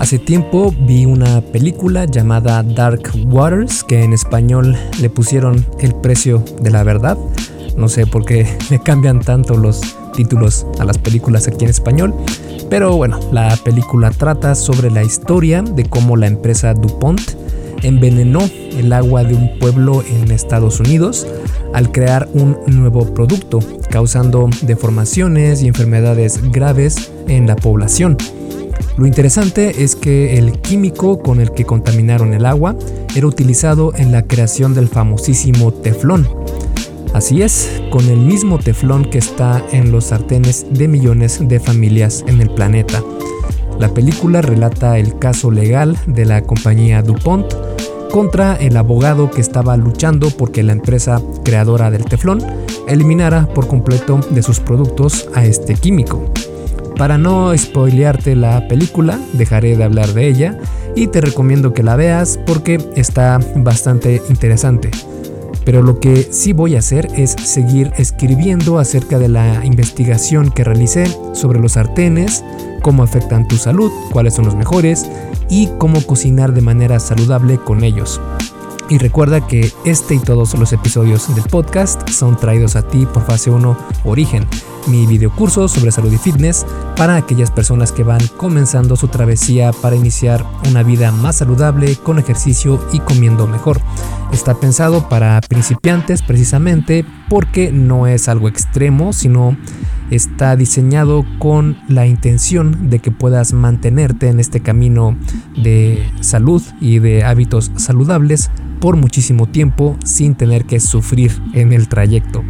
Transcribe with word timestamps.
Hace 0.00 0.18
tiempo 0.18 0.74
vi 0.86 1.04
una 1.04 1.42
película 1.42 2.06
llamada 2.06 2.62
Dark 2.62 3.12
Waters 3.26 3.84
que 3.84 4.02
en 4.02 4.14
español 4.14 4.74
le 4.98 5.10
pusieron 5.10 5.66
El 5.78 5.94
precio 5.94 6.42
de 6.62 6.70
la 6.70 6.82
verdad. 6.84 7.18
No 7.76 7.86
sé 7.86 8.06
por 8.06 8.24
qué 8.24 8.48
le 8.70 8.78
cambian 8.78 9.20
tanto 9.20 9.58
los 9.58 9.82
títulos 10.14 10.66
a 10.78 10.86
las 10.86 10.96
películas 10.96 11.46
aquí 11.48 11.64
en 11.64 11.70
español. 11.70 12.14
Pero 12.70 12.96
bueno, 12.96 13.20
la 13.30 13.54
película 13.62 14.10
trata 14.10 14.54
sobre 14.54 14.90
la 14.90 15.04
historia 15.04 15.60
de 15.60 15.84
cómo 15.84 16.16
la 16.16 16.28
empresa 16.28 16.72
DuPont 16.72 17.20
envenenó 17.82 18.40
el 18.78 18.94
agua 18.94 19.22
de 19.22 19.34
un 19.34 19.58
pueblo 19.58 20.02
en 20.02 20.30
Estados 20.30 20.80
Unidos 20.80 21.26
al 21.74 21.92
crear 21.92 22.26
un 22.32 22.56
nuevo 22.68 23.04
producto, 23.12 23.58
causando 23.90 24.48
deformaciones 24.62 25.62
y 25.62 25.68
enfermedades 25.68 26.40
graves 26.50 27.12
en 27.28 27.46
la 27.46 27.56
población. 27.56 28.16
Lo 28.96 29.06
interesante 29.06 29.82
es 29.82 29.96
que 29.96 30.36
el 30.36 30.60
químico 30.60 31.20
con 31.22 31.40
el 31.40 31.52
que 31.52 31.64
contaminaron 31.64 32.34
el 32.34 32.46
agua 32.46 32.76
era 33.14 33.26
utilizado 33.26 33.92
en 33.96 34.12
la 34.12 34.22
creación 34.22 34.74
del 34.74 34.88
famosísimo 34.88 35.72
teflón. 35.72 36.28
Así 37.12 37.42
es, 37.42 37.82
con 37.90 38.08
el 38.08 38.18
mismo 38.18 38.58
teflón 38.58 39.04
que 39.04 39.18
está 39.18 39.64
en 39.72 39.90
los 39.90 40.06
sartenes 40.06 40.66
de 40.70 40.86
millones 40.86 41.40
de 41.42 41.58
familias 41.58 42.24
en 42.26 42.40
el 42.40 42.50
planeta. 42.50 43.02
La 43.78 43.92
película 43.92 44.42
relata 44.42 44.98
el 44.98 45.18
caso 45.18 45.50
legal 45.50 45.96
de 46.06 46.26
la 46.26 46.42
compañía 46.42 47.02
DuPont 47.02 47.46
contra 48.10 48.56
el 48.56 48.76
abogado 48.76 49.30
que 49.30 49.40
estaba 49.40 49.76
luchando 49.76 50.30
porque 50.30 50.62
la 50.62 50.72
empresa 50.72 51.22
creadora 51.44 51.90
del 51.90 52.04
teflón 52.04 52.40
eliminara 52.86 53.46
por 53.46 53.66
completo 53.66 54.20
de 54.30 54.42
sus 54.42 54.60
productos 54.60 55.28
a 55.34 55.44
este 55.46 55.74
químico. 55.74 56.30
Para 57.00 57.16
no 57.16 57.56
spoilearte 57.56 58.36
la 58.36 58.68
película, 58.68 59.18
dejaré 59.32 59.74
de 59.74 59.84
hablar 59.84 60.12
de 60.12 60.28
ella 60.28 60.58
y 60.94 61.06
te 61.06 61.22
recomiendo 61.22 61.72
que 61.72 61.82
la 61.82 61.96
veas 61.96 62.38
porque 62.46 62.78
está 62.94 63.40
bastante 63.56 64.20
interesante. 64.28 64.90
Pero 65.64 65.80
lo 65.82 65.98
que 65.98 66.28
sí 66.30 66.52
voy 66.52 66.76
a 66.76 66.80
hacer 66.80 67.08
es 67.16 67.30
seguir 67.42 67.90
escribiendo 67.96 68.78
acerca 68.78 69.18
de 69.18 69.30
la 69.30 69.64
investigación 69.64 70.50
que 70.50 70.62
realicé 70.62 71.06
sobre 71.32 71.58
los 71.58 71.72
sartenes, 71.72 72.44
cómo 72.82 73.02
afectan 73.02 73.48
tu 73.48 73.56
salud, 73.56 73.90
cuáles 74.12 74.34
son 74.34 74.44
los 74.44 74.54
mejores 74.54 75.06
y 75.48 75.70
cómo 75.78 76.02
cocinar 76.02 76.52
de 76.52 76.60
manera 76.60 77.00
saludable 77.00 77.56
con 77.56 77.82
ellos. 77.82 78.20
Y 78.90 78.98
recuerda 78.98 79.46
que 79.46 79.72
este 79.84 80.16
y 80.16 80.18
todos 80.18 80.52
los 80.54 80.72
episodios 80.72 81.32
del 81.32 81.44
podcast 81.44 82.10
son 82.10 82.36
traídos 82.36 82.74
a 82.74 82.82
ti 82.82 83.06
por 83.06 83.24
Fase 83.24 83.48
1 83.50 83.76
Origen, 84.04 84.48
mi 84.88 85.06
videocurso 85.06 85.68
sobre 85.68 85.92
salud 85.92 86.12
y 86.12 86.18
fitness 86.18 86.66
para 86.96 87.14
aquellas 87.14 87.52
personas 87.52 87.92
que 87.92 88.02
van 88.02 88.20
comenzando 88.36 88.96
su 88.96 89.06
travesía 89.06 89.70
para 89.72 89.94
iniciar 89.94 90.44
una 90.68 90.82
vida 90.82 91.12
más 91.12 91.36
saludable 91.36 91.94
con 91.96 92.18
ejercicio 92.18 92.84
y 92.92 92.98
comiendo 92.98 93.46
mejor. 93.46 93.80
Está 94.32 94.54
pensado 94.54 95.08
para 95.08 95.40
principiantes 95.40 96.22
precisamente 96.22 97.04
porque 97.28 97.72
no 97.72 98.06
es 98.06 98.28
algo 98.28 98.48
extremo, 98.48 99.12
sino 99.12 99.56
está 100.10 100.56
diseñado 100.56 101.24
con 101.38 101.78
la 101.88 102.06
intención 102.06 102.90
de 102.90 103.00
que 103.00 103.10
puedas 103.10 103.52
mantenerte 103.52 104.28
en 104.28 104.40
este 104.40 104.60
camino 104.60 105.16
de 105.56 106.08
salud 106.20 106.62
y 106.80 106.98
de 106.98 107.24
hábitos 107.24 107.70
saludables 107.76 108.50
por 108.80 108.96
muchísimo 108.96 109.46
tiempo 109.46 109.96
sin 110.04 110.34
tener 110.34 110.64
que 110.64 110.80
sufrir 110.80 111.32
en 111.52 111.72
el 111.72 111.88
trayecto. 111.88 112.42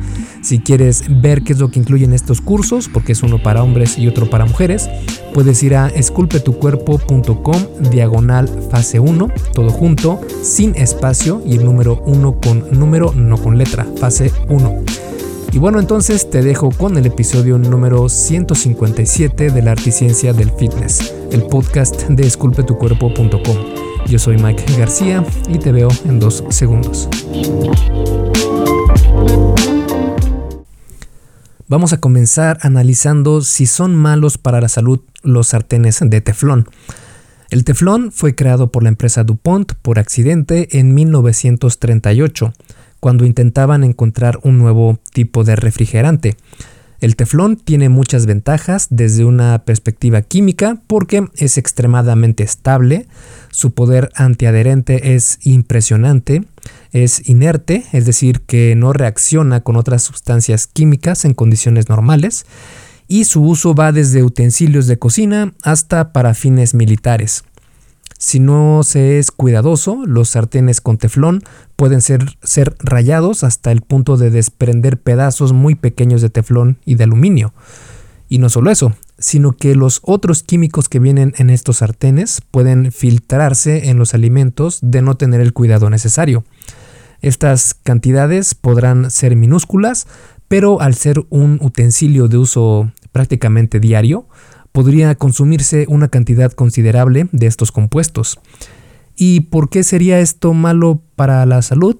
Si 0.42 0.60
quieres 0.60 1.05
ver 1.08 1.42
qué 1.42 1.52
es 1.52 1.58
lo 1.58 1.70
que 1.70 1.78
incluyen 1.78 2.12
estos 2.12 2.41
cursos, 2.41 2.88
porque 2.88 3.12
es 3.12 3.22
uno 3.22 3.42
para 3.42 3.62
hombres 3.62 3.98
y 3.98 4.08
otro 4.08 4.30
para 4.30 4.47
mujeres, 4.47 4.88
puedes 5.34 5.62
ir 5.62 5.77
a 5.77 5.88
esculpetucuerpo.com 5.88 7.62
diagonal 7.91 8.48
fase 8.70 9.00
1, 9.00 9.28
todo 9.52 9.70
junto, 9.70 10.20
sin 10.42 10.74
espacio 10.77 11.42
y 11.44 11.56
el 11.56 11.64
número 11.64 12.02
1 12.06 12.41
con 12.41 12.78
número, 12.78 13.12
no 13.14 13.37
con 13.37 13.59
letra, 13.59 13.87
fase 13.97 14.32
1. 14.48 14.84
Y 15.53 15.59
bueno, 15.59 15.81
entonces 15.81 16.31
te 16.31 16.43
dejo 16.43 16.70
con 16.70 16.97
el 16.97 17.06
episodio 17.06 17.59
número 17.59 18.09
157 18.09 19.50
de 19.50 19.62
la 19.62 19.72
Articiencia 19.72 20.32
del 20.32 20.50
Fitness, 20.53 21.12
el 21.32 21.43
podcast 21.43 22.09
de 22.09 22.26
esculpetucuerpo.com. 22.26 23.56
Yo 24.06 24.19
soy 24.19 24.38
Mike 24.38 24.64
García 24.78 25.25
y 25.48 25.59
te 25.59 25.72
veo 25.72 25.88
en 26.04 26.20
dos 26.20 26.44
segundos. 26.50 27.09
Vamos 31.70 31.92
a 31.92 32.00
comenzar 32.00 32.58
analizando 32.62 33.42
si 33.42 33.64
son 33.64 33.94
malos 33.94 34.38
para 34.38 34.60
la 34.60 34.69
salud 34.69 35.03
los 35.22 35.47
sartenes 35.47 36.00
de 36.03 36.20
teflón. 36.20 36.69
El 37.48 37.62
teflón 37.62 38.10
fue 38.10 38.34
creado 38.34 38.72
por 38.72 38.82
la 38.82 38.88
empresa 38.88 39.22
DuPont 39.22 39.75
por 39.81 40.00
accidente 40.00 40.81
en 40.81 40.92
1938, 40.94 42.53
cuando 42.98 43.25
intentaban 43.25 43.84
encontrar 43.84 44.41
un 44.42 44.58
nuevo 44.58 44.98
tipo 45.12 45.44
de 45.44 45.54
refrigerante. 45.54 46.36
El 46.98 47.14
teflón 47.14 47.54
tiene 47.54 47.88
muchas 47.88 48.26
ventajas 48.26 48.88
desde 48.91 49.25
una 49.25 49.64
perspectiva 49.64 50.22
química 50.22 50.82
porque 50.88 51.28
es 51.37 51.56
extremadamente 51.56 52.42
estable, 52.42 53.06
su 53.52 53.75
poder 53.75 54.10
antiadherente 54.16 55.14
es 55.14 55.38
impresionante, 55.44 56.42
es 56.92 57.28
inerte, 57.28 57.84
es 57.92 58.06
decir, 58.06 58.40
que 58.42 58.74
no 58.76 58.92
reacciona 58.92 59.60
con 59.60 59.76
otras 59.76 60.02
sustancias 60.02 60.66
químicas 60.66 61.24
en 61.24 61.34
condiciones 61.34 61.88
normales, 61.88 62.46
y 63.08 63.24
su 63.24 63.42
uso 63.42 63.74
va 63.74 63.92
desde 63.92 64.22
utensilios 64.22 64.86
de 64.86 64.98
cocina 64.98 65.52
hasta 65.62 66.12
para 66.12 66.34
fines 66.34 66.74
militares. 66.74 67.44
Si 68.18 68.38
no 68.38 68.82
se 68.82 69.18
es 69.18 69.30
cuidadoso, 69.30 70.04
los 70.06 70.28
sartenes 70.28 70.82
con 70.82 70.98
teflón 70.98 71.42
pueden 71.74 72.02
ser, 72.02 72.36
ser 72.42 72.76
rayados 72.78 73.44
hasta 73.44 73.72
el 73.72 73.80
punto 73.80 74.18
de 74.18 74.30
desprender 74.30 75.00
pedazos 75.00 75.54
muy 75.54 75.74
pequeños 75.74 76.20
de 76.20 76.28
teflón 76.28 76.78
y 76.84 76.96
de 76.96 77.04
aluminio. 77.04 77.54
Y 78.28 78.38
no 78.38 78.50
solo 78.50 78.70
eso, 78.70 78.92
sino 79.18 79.52
que 79.52 79.74
los 79.74 80.00
otros 80.02 80.42
químicos 80.42 80.88
que 80.88 80.98
vienen 80.98 81.32
en 81.38 81.50
estos 81.50 81.78
sartenes 81.78 82.42
pueden 82.50 82.92
filtrarse 82.92 83.88
en 83.88 83.98
los 83.98 84.12
alimentos 84.12 84.80
de 84.82 85.02
no 85.02 85.16
tener 85.16 85.40
el 85.40 85.52
cuidado 85.52 85.88
necesario. 85.88 86.44
Estas 87.22 87.75
cantidades 87.75 88.54
podrán 88.54 89.10
ser 89.10 89.36
minúsculas, 89.36 90.06
pero 90.48 90.81
al 90.81 90.94
ser 90.94 91.25
un 91.31 91.58
utensilio 91.62 92.28
de 92.28 92.38
uso 92.38 92.92
prácticamente 93.12 93.81
diario, 93.81 94.26
podría 94.72 95.14
consumirse 95.14 95.86
una 95.88 96.08
cantidad 96.08 96.53
considerable 96.53 97.28
de 97.32 97.47
estos 97.47 97.72
compuestos. 97.72 98.38
¿Y 99.16 99.41
por 99.41 99.69
qué 99.69 99.82
sería 99.82 100.20
esto 100.20 100.54
malo 100.54 101.03
para 101.16 101.44
la 101.47 101.62
salud? 101.62 101.97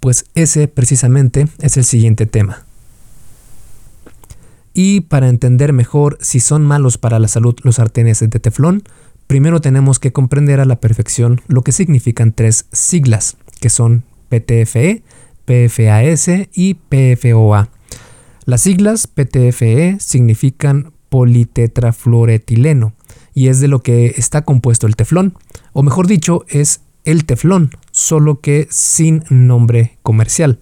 Pues 0.00 0.24
ese 0.34 0.68
precisamente 0.68 1.48
es 1.60 1.76
el 1.76 1.84
siguiente 1.84 2.26
tema. 2.26 2.64
Y 4.74 5.02
para 5.02 5.28
entender 5.28 5.72
mejor 5.72 6.16
si 6.20 6.40
son 6.40 6.64
malos 6.64 6.96
para 6.96 7.18
la 7.18 7.28
salud 7.28 7.54
los 7.62 7.76
sartenes 7.76 8.20
de 8.20 8.28
teflón, 8.28 8.84
primero 9.26 9.60
tenemos 9.60 9.98
que 9.98 10.12
comprender 10.12 10.60
a 10.60 10.64
la 10.64 10.80
perfección 10.80 11.42
lo 11.46 11.62
que 11.62 11.72
significan 11.72 12.32
tres 12.32 12.66
siglas, 12.72 13.36
que 13.60 13.68
son 13.68 14.04
PTFE, 14.32 15.02
PFAS 15.44 16.30
y 16.54 16.74
PFOA. 16.74 17.68
Las 18.46 18.62
siglas 18.62 19.06
PTFE 19.06 19.98
significan 20.00 20.92
politetrafluoretileno 21.10 22.94
y 23.34 23.48
es 23.48 23.60
de 23.60 23.68
lo 23.68 23.82
que 23.82 24.06
está 24.16 24.42
compuesto 24.42 24.86
el 24.86 24.96
teflón, 24.96 25.34
o 25.74 25.82
mejor 25.82 26.06
dicho, 26.06 26.44
es 26.48 26.80
el 27.04 27.24
teflón, 27.26 27.70
solo 27.90 28.40
que 28.40 28.68
sin 28.70 29.24
nombre 29.28 29.98
comercial. 30.02 30.58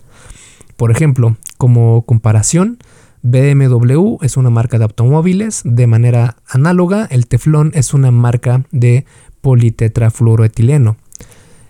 Por 0.76 0.90
ejemplo, 0.90 1.36
como 1.58 2.02
comparación, 2.02 2.78
BMW 3.22 4.16
es 4.22 4.36
una 4.36 4.50
marca 4.50 4.78
de 4.78 4.84
automóviles, 4.84 5.62
de 5.64 5.86
manera 5.86 6.36
análoga, 6.48 7.06
el 7.10 7.26
teflón 7.26 7.70
es 7.74 7.94
una 7.94 8.10
marca 8.10 8.64
de 8.72 9.04
politetrafluoroetileno. 9.42 10.96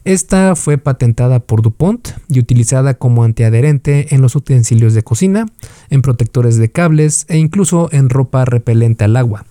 Esta 0.04 0.56
fue 0.56 0.78
patentada 0.78 1.40
por 1.40 1.60
DuPont 1.60 2.08
y 2.28 2.38
utilizada 2.38 2.94
como 2.94 3.22
antiadherente 3.22 4.14
en 4.14 4.22
los 4.22 4.34
utensilios 4.34 4.94
de 4.94 5.02
cocina, 5.02 5.46
en 5.90 6.00
protectores 6.00 6.56
de 6.56 6.70
cables 6.70 7.26
e 7.28 7.36
incluso 7.36 7.90
en 7.92 8.08
ropa 8.08 8.44
repelente 8.46 9.04
al 9.04 9.16
agua. 9.16 9.44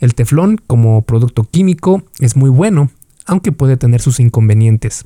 El 0.00 0.14
teflón 0.14 0.60
como 0.66 1.02
producto 1.02 1.44
químico 1.44 2.02
es 2.18 2.36
muy 2.36 2.50
bueno, 2.50 2.90
aunque 3.26 3.52
puede 3.52 3.76
tener 3.76 4.00
sus 4.00 4.18
inconvenientes. 4.18 5.04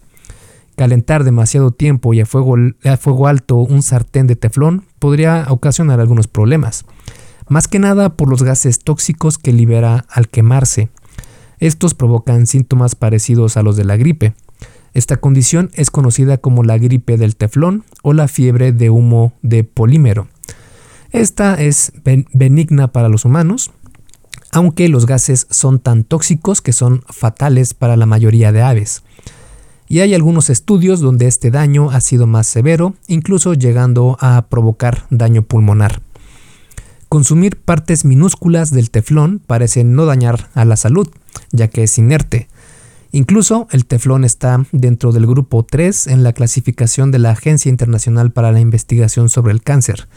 Calentar 0.76 1.24
demasiado 1.24 1.70
tiempo 1.70 2.14
y 2.14 2.20
a 2.20 2.26
fuego, 2.26 2.56
a 2.84 2.96
fuego 2.96 3.26
alto 3.26 3.56
un 3.56 3.82
sartén 3.82 4.26
de 4.26 4.36
teflón 4.36 4.84
podría 4.98 5.46
ocasionar 5.50 6.00
algunos 6.00 6.28
problemas, 6.28 6.86
más 7.48 7.68
que 7.68 7.78
nada 7.78 8.16
por 8.16 8.30
los 8.30 8.42
gases 8.42 8.78
tóxicos 8.78 9.36
que 9.36 9.52
libera 9.52 10.06
al 10.08 10.28
quemarse. 10.28 10.88
Estos 11.58 11.94
provocan 11.94 12.46
síntomas 12.46 12.94
parecidos 12.94 13.58
a 13.58 13.62
los 13.62 13.76
de 13.76 13.84
la 13.84 13.96
gripe, 13.96 14.34
esta 14.94 15.16
condición 15.16 15.70
es 15.74 15.90
conocida 15.90 16.38
como 16.38 16.62
la 16.62 16.78
gripe 16.78 17.16
del 17.16 17.36
teflón 17.36 17.84
o 18.02 18.12
la 18.12 18.28
fiebre 18.28 18.72
de 18.72 18.90
humo 18.90 19.32
de 19.42 19.64
polímero. 19.64 20.28
Esta 21.10 21.60
es 21.60 21.92
benigna 22.32 22.88
para 22.88 23.08
los 23.08 23.24
humanos, 23.24 23.70
aunque 24.50 24.88
los 24.88 25.06
gases 25.06 25.46
son 25.50 25.78
tan 25.78 26.04
tóxicos 26.04 26.60
que 26.60 26.72
son 26.72 27.02
fatales 27.08 27.74
para 27.74 27.96
la 27.96 28.06
mayoría 28.06 28.52
de 28.52 28.62
aves. 28.62 29.02
Y 29.88 30.00
hay 30.00 30.14
algunos 30.14 30.48
estudios 30.48 31.00
donde 31.00 31.26
este 31.26 31.50
daño 31.50 31.90
ha 31.90 32.00
sido 32.00 32.26
más 32.26 32.46
severo, 32.46 32.94
incluso 33.08 33.54
llegando 33.54 34.16
a 34.20 34.46
provocar 34.48 35.06
daño 35.10 35.42
pulmonar. 35.42 36.00
Consumir 37.10 37.58
partes 37.58 38.06
minúsculas 38.06 38.70
del 38.70 38.90
teflón 38.90 39.42
parece 39.46 39.84
no 39.84 40.06
dañar 40.06 40.48
a 40.54 40.64
la 40.64 40.76
salud, 40.76 41.08
ya 41.50 41.68
que 41.68 41.82
es 41.82 41.98
inerte. 41.98 42.48
Incluso 43.14 43.68
el 43.70 43.84
teflón 43.84 44.24
está 44.24 44.64
dentro 44.72 45.12
del 45.12 45.26
grupo 45.26 45.64
3 45.64 46.06
en 46.06 46.22
la 46.22 46.32
clasificación 46.32 47.10
de 47.10 47.18
la 47.18 47.30
Agencia 47.30 47.68
Internacional 47.68 48.32
para 48.32 48.52
la 48.52 48.60
Investigación 48.60 49.28
sobre 49.28 49.52
el 49.52 49.62
Cáncer. 49.62 50.08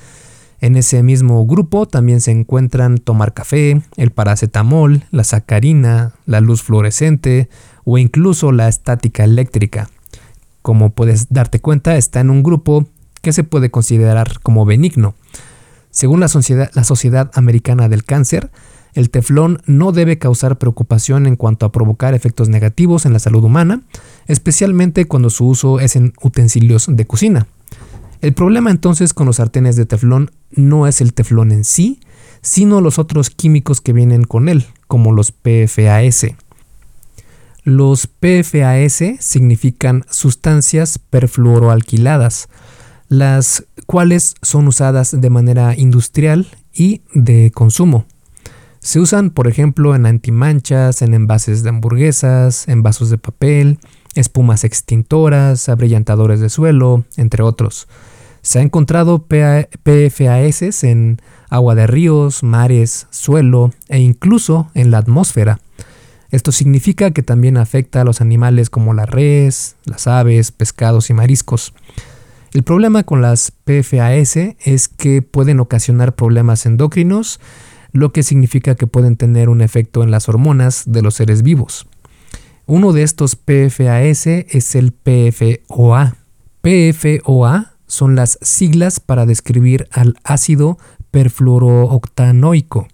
En 0.62 0.78
ese 0.78 1.04
mismo 1.04 1.46
grupo 1.46 1.86
también 1.86 2.22
se 2.22 2.32
encuentran 2.32 2.98
tomar 2.98 3.34
café, 3.34 3.82
el 3.98 4.12
paracetamol, 4.12 5.04
la 5.12 5.26
sacarina, 5.26 6.14
la 6.26 6.40
luz 6.40 6.64
fluorescente 6.64 7.50
o 7.84 7.98
incluso 7.98 8.54
la 8.54 8.70
estática 8.70 9.26
eléctrica. 9.26 9.90
Como 10.62 10.92
puedes 10.92 11.28
darte 11.30 11.60
cuenta, 11.60 11.98
está 11.98 12.22
en 12.22 12.30
un 12.30 12.44
grupo 12.44 12.88
que 13.22 13.34
se 13.34 13.44
puede 13.44 13.70
considerar 13.70 14.40
como 14.42 14.66
benigno. 14.66 15.16
Según 15.92 16.22
la 16.22 16.30
Sociedad, 16.30 16.72
la 16.74 16.86
Sociedad 16.86 17.30
Americana 17.34 17.90
del 17.90 18.06
Cáncer, 18.06 18.50
el 18.96 19.10
teflón 19.10 19.62
no 19.66 19.92
debe 19.92 20.18
causar 20.18 20.58
preocupación 20.58 21.28
en 21.28 21.36
cuanto 21.36 21.66
a 21.66 21.72
provocar 21.72 22.14
efectos 22.14 22.50
negativos 22.50 23.06
en 23.06 23.14
la 23.14 23.20
salud 23.20 23.44
humana, 23.44 23.82
especialmente 24.26 25.06
cuando 25.06 25.30
su 25.30 25.48
uso 25.48 25.80
es 25.82 25.98
en 25.98 26.14
utensilios 26.24 26.88
de 26.90 27.06
cocina. 27.06 27.48
El 28.22 28.34
problema 28.34 28.72
entonces 28.72 29.14
con 29.14 29.28
los 29.28 29.36
sartenes 29.36 29.76
de 29.76 29.86
teflón 29.86 30.32
no 30.50 30.88
es 30.88 31.02
el 31.02 31.14
teflón 31.14 31.52
en 31.52 31.66
sí, 31.66 32.00
sino 32.42 32.80
los 32.80 32.98
otros 32.98 33.30
químicos 33.30 33.82
que 33.82 33.92
vienen 33.92 34.24
con 34.24 34.48
él, 34.48 34.66
como 34.88 35.12
los 35.12 35.32
PFAS. 35.34 36.28
Los 37.64 38.08
PFAS 38.08 39.18
significan 39.20 40.06
sustancias 40.10 41.00
perfluoroalquiladas, 41.00 42.48
las 43.10 43.66
cuales 43.88 44.36
son 44.42 44.68
usadas 44.68 45.20
de 45.20 45.30
manera 45.30 45.76
industrial 45.76 46.48
y 46.74 47.02
de 47.14 47.52
consumo. 47.52 48.06
Se 48.86 49.00
usan, 49.00 49.32
por 49.32 49.48
ejemplo, 49.48 49.96
en 49.96 50.06
antimanchas, 50.06 51.02
en 51.02 51.16
envases 51.16 51.64
de 51.64 51.70
hamburguesas, 51.70 52.68
en 52.68 52.84
vasos 52.84 53.10
de 53.10 53.18
papel, 53.18 53.80
espumas 54.14 54.64
extintoras, 54.64 55.70
abrillantadores 55.70 56.40
de 56.40 56.52
suelo, 56.52 57.04
entre 57.18 57.42
otros. 57.42 57.88
Se 58.44 58.60
ha 58.60 58.62
encontrado 58.62 59.26
PFAS 59.26 60.84
en 60.84 61.20
agua 61.50 61.74
de 61.74 61.88
ríos, 61.88 62.44
mares, 62.44 63.08
suelo 63.10 63.74
e 63.90 63.98
incluso 63.98 64.70
en 64.76 64.92
la 64.92 65.00
atmósfera. 65.00 65.60
Esto 66.30 66.52
significa 66.52 67.10
que 67.10 67.24
también 67.24 67.58
afecta 67.58 68.02
a 68.02 68.06
los 68.06 68.22
animales 68.22 68.70
como 68.70 68.94
la 68.94 69.08
res, 69.08 69.78
las 69.86 70.06
aves, 70.06 70.52
pescados 70.52 71.10
y 71.10 71.16
mariscos. 71.16 71.74
El 72.54 72.62
problema 72.62 73.02
con 73.02 73.24
las 73.24 73.50
PFAS 73.50 74.38
es 74.64 74.88
que 74.90 75.24
pueden 75.24 75.60
ocasionar 75.60 76.14
problemas 76.14 76.68
endocrinos, 76.68 77.40
lo 77.96 78.12
que 78.12 78.24
significa 78.24 78.76
que 78.76 78.88
pueden 78.88 79.16
tener 79.16 79.48
un 79.48 79.62
efecto 79.62 80.04
en 80.04 80.12
las 80.12 80.28
hormonas 80.28 80.84
de 80.86 81.02
los 81.02 81.16
seres 81.16 81.44
vivos. 81.44 81.88
Uno 82.66 82.92
de 82.92 83.04
estos 83.04 83.38
PFAS 83.38 84.28
es 84.28 84.76
el 84.76 84.92
PFOA. 84.92 86.18
PFOA 86.62 87.74
son 87.88 88.16
las 88.18 88.38
siglas 88.42 89.00
para 89.00 89.26
describir 89.26 89.88
al 89.92 90.16
ácido 90.26 90.78
perfluorooctanoico. 91.12 92.90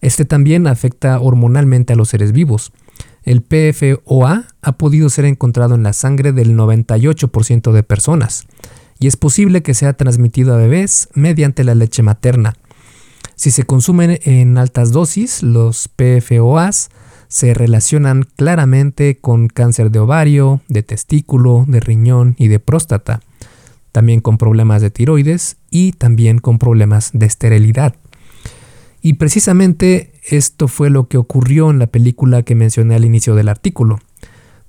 Este 0.00 0.24
también 0.24 0.68
afecta 0.68 1.18
hormonalmente 1.18 1.94
a 1.94 1.96
los 1.96 2.10
seres 2.10 2.30
vivos. 2.30 2.72
El 3.24 3.42
PFOA 3.42 4.46
ha 4.62 4.72
podido 4.78 5.08
ser 5.08 5.24
encontrado 5.24 5.74
en 5.74 5.82
la 5.82 5.92
sangre 5.92 6.30
del 6.30 6.56
98% 6.56 7.72
de 7.72 7.82
personas 7.82 8.46
y 9.00 9.08
es 9.08 9.16
posible 9.16 9.62
que 9.62 9.74
sea 9.74 9.94
transmitido 9.94 10.54
a 10.54 10.58
bebés 10.58 11.08
mediante 11.14 11.64
la 11.64 11.74
leche 11.74 12.04
materna. 12.04 12.54
Si 13.36 13.50
se 13.50 13.64
consumen 13.64 14.18
en 14.24 14.56
altas 14.56 14.92
dosis, 14.92 15.42
los 15.42 15.88
PFOAs 15.88 16.88
se 17.28 17.52
relacionan 17.52 18.26
claramente 18.36 19.18
con 19.18 19.48
cáncer 19.48 19.90
de 19.90 19.98
ovario, 19.98 20.62
de 20.68 20.82
testículo, 20.82 21.66
de 21.68 21.80
riñón 21.80 22.34
y 22.38 22.48
de 22.48 22.60
próstata, 22.60 23.20
también 23.92 24.20
con 24.20 24.38
problemas 24.38 24.80
de 24.80 24.90
tiroides 24.90 25.58
y 25.70 25.92
también 25.92 26.38
con 26.38 26.58
problemas 26.58 27.10
de 27.12 27.26
esterilidad. 27.26 27.94
Y 29.02 29.14
precisamente 29.14 30.12
esto 30.24 30.66
fue 30.66 30.88
lo 30.88 31.06
que 31.08 31.18
ocurrió 31.18 31.70
en 31.70 31.78
la 31.78 31.88
película 31.88 32.42
que 32.42 32.54
mencioné 32.54 32.94
al 32.94 33.04
inicio 33.04 33.34
del 33.34 33.50
artículo, 33.50 33.98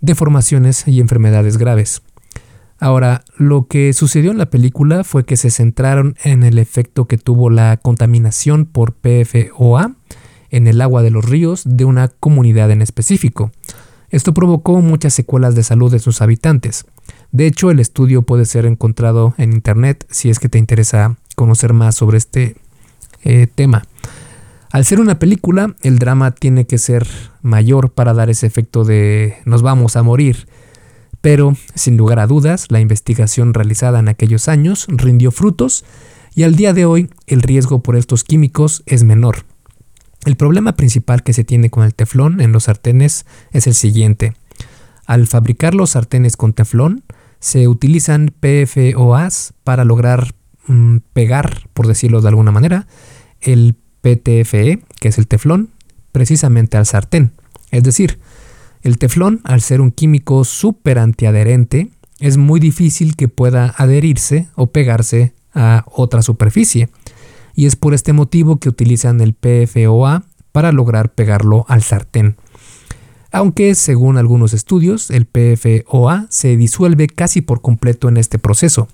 deformaciones 0.02 0.88
y 0.88 1.00
enfermedades 1.00 1.58
graves. 1.58 2.02
Ahora, 2.80 3.24
lo 3.38 3.68
que 3.68 3.92
sucedió 3.94 4.32
en 4.32 4.38
la 4.38 4.50
película 4.50 5.04
fue 5.04 5.26
que 5.26 5.38
se 5.38 5.50
centraron 5.50 6.16
en 6.24 6.44
el 6.44 6.60
efecto 6.60 7.06
que 7.06 7.18
tuvo 7.18 7.50
la 7.50 7.78
contaminación 7.78 8.66
por 8.66 8.94
PFOA 8.94 9.96
en 10.50 10.68
el 10.68 10.82
agua 10.82 11.02
de 11.02 11.12
los 11.12 11.26
ríos 11.26 11.64
de 11.66 11.86
una 11.86 12.08
comunidad 12.08 12.70
en 12.72 12.82
específico. 12.82 13.52
Esto 14.10 14.34
provocó 14.34 14.80
muchas 14.82 15.14
secuelas 15.14 15.56
de 15.56 15.64
salud 15.64 15.92
de 15.92 16.00
sus 16.00 16.22
habitantes. 16.22 16.86
De 17.32 17.46
hecho, 17.48 17.72
el 17.72 17.80
estudio 17.80 18.22
puede 18.22 18.46
ser 18.46 18.66
encontrado 18.66 19.34
en 19.38 19.54
internet 19.54 20.06
si 20.10 20.30
es 20.30 20.40
que 20.40 20.48
te 20.48 20.60
interesa 20.60 21.18
conocer 21.36 21.74
más 21.74 21.96
sobre 21.96 22.18
este 22.18 22.56
eh, 23.24 23.48
tema. 23.54 23.84
Al 24.72 24.86
ser 24.86 25.00
una 25.00 25.20
película, 25.20 25.76
el 25.82 25.98
drama 26.00 26.32
tiene 26.32 26.68
que 26.68 26.78
ser 26.78 27.08
mayor 27.42 27.92
para 27.92 28.14
dar 28.14 28.30
ese 28.30 28.46
efecto 28.48 28.84
de 28.84 29.38
nos 29.46 29.62
vamos 29.62 29.96
a 29.96 30.04
morir 30.04 30.48
pero, 31.22 31.56
sin 31.76 31.98
lugar 31.98 32.20
a 32.20 32.28
dudas, 32.28 32.68
la 32.70 32.80
investigación 32.80 33.54
realizada 33.54 34.00
en 34.00 34.08
aquellos 34.08 34.48
años 34.48 34.86
rindió 34.90 35.32
frutos 35.32 35.86
y 36.36 36.44
al 36.44 36.56
día 36.56 36.74
de 36.74 36.86
hoy 36.86 37.10
el 37.26 37.42
riesgo 37.42 37.82
por 37.82 37.96
estos 37.96 38.24
químicos 38.24 38.84
es 38.86 39.04
menor. 39.04 39.46
El 40.26 40.36
problema 40.36 40.76
principal 40.76 41.24
que 41.24 41.34
se 41.34 41.44
tiene 41.44 41.70
con 41.70 41.84
el 41.84 41.96
teflón 41.96 42.42
en 42.42 42.52
los 42.52 42.66
sartenes 42.66 43.26
es 43.52 43.66
el 43.66 43.74
siguiente. 43.74 44.34
Al 45.06 45.28
fabricar 45.28 45.74
los 45.74 45.92
sartenes 45.92 46.36
con 46.36 46.54
teflón, 46.54 47.04
se 47.40 47.68
utilizan 47.68 48.34
PFOAs 48.40 49.54
para 49.64 49.86
lograr 49.86 50.34
mm, 50.68 50.98
pegar, 51.14 51.70
por 51.74 51.88
decirlo 51.88 52.22
de 52.22 52.28
alguna 52.28 52.52
manera, 52.52 52.88
el 53.42 53.76
PTFE, 54.02 54.82
que 55.00 55.08
es 55.08 55.18
el 55.18 55.28
teflón, 55.28 55.70
precisamente 56.12 56.78
al 56.78 56.86
sartén. 56.86 57.32
Es 57.72 57.84
decir, 57.84 58.20
el 58.88 58.98
teflón, 58.98 59.42
al 59.44 59.62
ser 59.62 59.82
un 59.82 59.92
químico 59.92 60.46
súper 60.46 60.98
antiadherente, 60.98 61.92
es 62.20 62.38
muy 62.38 62.60
difícil 62.60 63.16
que 63.16 63.28
pueda 63.28 63.76
adherirse 63.78 64.48
o 64.56 64.68
pegarse 64.68 65.34
a 65.54 65.84
otra 65.92 66.22
superficie. 66.22 66.90
Y 67.54 67.66
es 67.66 67.76
por 67.76 67.94
este 67.94 68.14
motivo 68.14 68.60
que 68.60 68.70
utilizan 68.70 69.20
el 69.20 69.34
PFOA 69.34 70.24
para 70.54 70.72
lograr 70.72 71.14
pegarlo 71.14 71.66
al 71.68 71.84
sartén. 71.84 72.38
Aunque 73.32 73.76
según 73.76 74.18
algunos 74.18 74.54
estudios, 74.54 75.12
el 75.12 75.26
PFOA 75.26 76.28
se 76.30 76.56
disuelve 76.56 77.08
casi 77.08 77.42
por 77.42 77.62
completo 77.62 78.08
en 78.08 78.16
este 78.16 78.40
proceso. 78.40 78.88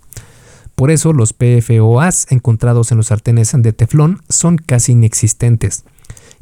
Por 0.73 0.89
eso 0.89 1.13
los 1.13 1.33
PFOAs 1.33 2.31
encontrados 2.31 2.91
en 2.91 2.97
los 2.97 3.07
sartenes 3.07 3.53
de 3.55 3.73
teflón 3.73 4.21
son 4.27 4.57
casi 4.57 4.93
inexistentes. 4.93 5.85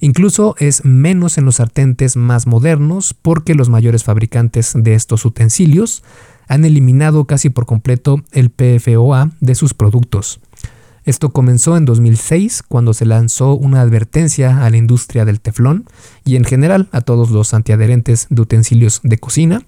Incluso 0.04 0.56
es 0.58 0.84
menos 0.84 1.38
en 1.38 1.46
los 1.46 1.58
sartentes 1.58 2.18
más 2.18 2.48
modernos 2.48 3.14
porque 3.14 3.54
los 3.54 3.70
mayores 3.70 4.04
fabricantes 4.04 4.74
de 4.76 4.96
estos 4.96 5.26
utensilios 5.26 6.04
han 6.48 6.66
eliminado 6.66 7.26
casi 7.26 7.52
por 7.52 7.68
completo 7.68 8.20
el 8.32 8.50
PFOA 8.50 9.30
de 9.40 9.54
sus 9.54 9.76
productos. 9.76 10.40
Esto 11.06 11.30
comenzó 11.30 11.78
en 11.78 11.86
2006 11.86 12.64
cuando 12.68 12.96
se 12.96 13.06
lanzó 13.06 13.56
una 13.56 13.82
advertencia 13.82 14.66
a 14.66 14.70
la 14.72 14.78
industria 14.78 15.24
del 15.24 15.40
teflón 15.40 15.86
y 16.26 16.36
en 16.36 16.46
general 16.46 16.90
a 16.92 17.02
todos 17.02 17.30
los 17.30 17.54
antiadherentes 17.54 18.26
de 18.32 18.42
utensilios 18.42 19.02
de 19.04 19.20
cocina, 19.20 19.62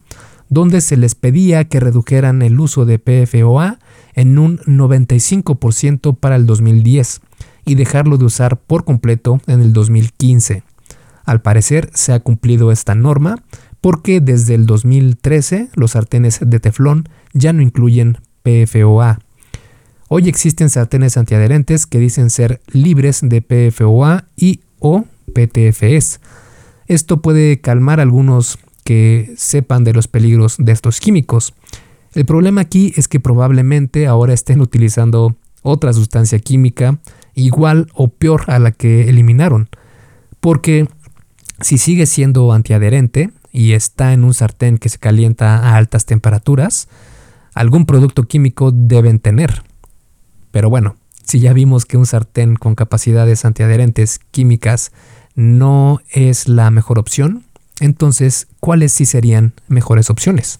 donde 0.49 0.81
se 0.81 0.97
les 0.97 1.13
pedía 1.13 1.65
que 1.65 1.79
redujeran 1.79 2.41
el 2.41 2.59
uso 2.59 2.85
de 2.85 2.97
PFOA 2.97 3.77
en 4.15 4.39
un 4.39 4.57
95% 4.59 6.17
para 6.17 6.37
el 6.37 6.47
2010 6.47 7.21
y 7.65 7.75
dejarlo 7.75 8.17
de 8.17 8.25
usar 8.25 8.57
por 8.57 8.85
completo 8.85 9.39
en 9.47 9.61
el 9.61 9.73
2015. 9.73 10.63
Al 11.25 11.41
parecer 11.41 11.89
se 11.93 12.13
ha 12.13 12.19
cumplido 12.19 12.71
esta 12.71 12.95
norma 12.95 13.43
porque 13.81 14.21
desde 14.21 14.55
el 14.55 14.65
2013 14.65 15.69
los 15.75 15.91
sartenes 15.91 16.39
de 16.41 16.59
teflón 16.59 17.09
ya 17.33 17.53
no 17.53 17.61
incluyen 17.61 18.17
PFOA. 18.43 19.19
Hoy 20.09 20.29
existen 20.29 20.69
sartenes 20.69 21.17
antiadherentes 21.17 21.87
que 21.87 21.99
dicen 21.99 22.29
ser 22.29 22.61
libres 22.71 23.21
de 23.23 23.41
PFOA 23.41 24.25
y 24.35 24.61
o 24.79 25.05
PTFS. 25.33 26.19
Esto 26.87 27.21
puede 27.21 27.61
calmar 27.61 27.99
a 27.99 28.03
algunos 28.03 28.59
que 28.83 29.33
sepan 29.37 29.83
de 29.83 29.93
los 29.93 30.07
peligros 30.07 30.57
de 30.59 30.71
estos 30.71 30.99
químicos. 30.99 31.53
El 32.13 32.25
problema 32.25 32.61
aquí 32.61 32.93
es 32.95 33.07
que 33.07 33.19
probablemente 33.19 34.07
ahora 34.07 34.33
estén 34.33 34.61
utilizando 34.61 35.35
otra 35.61 35.93
sustancia 35.93 36.37
química 36.39 36.99
igual 37.35 37.87
o 37.93 38.07
peor 38.09 38.43
a 38.47 38.59
la 38.59 38.71
que 38.71 39.09
eliminaron. 39.09 39.69
Porque 40.39 40.87
Si 41.61 41.77
sigue 41.77 42.05
siendo 42.07 42.51
antiadherente 42.51 43.31
y 43.51 43.71
está 43.71 44.11
en 44.11 44.25
un 44.25 44.33
sartén 44.33 44.77
que 44.77 44.89
se 44.89 44.97
calienta 44.97 45.57
a 45.59 45.77
altas 45.77 46.05
temperaturas, 46.05 46.89
algún 47.53 47.85
producto 47.85 48.23
químico 48.23 48.71
deben 48.73 49.19
tener. 49.19 49.63
Pero 50.51 50.69
bueno, 50.69 50.97
si 51.23 51.39
ya 51.39 51.53
vimos 51.53 51.85
que 51.85 51.97
un 51.97 52.05
sartén 52.05 52.55
con 52.55 52.75
capacidades 52.75 53.45
antiadherentes 53.45 54.19
químicas 54.31 54.91
no 55.35 56.01
es 56.11 56.49
la 56.49 56.69
mejor 56.69 56.99
opción, 56.99 57.43
entonces, 57.79 58.47
¿cuáles 58.59 58.91
sí 58.91 59.05
serían 59.05 59.53
mejores 59.67 60.09
opciones? 60.09 60.59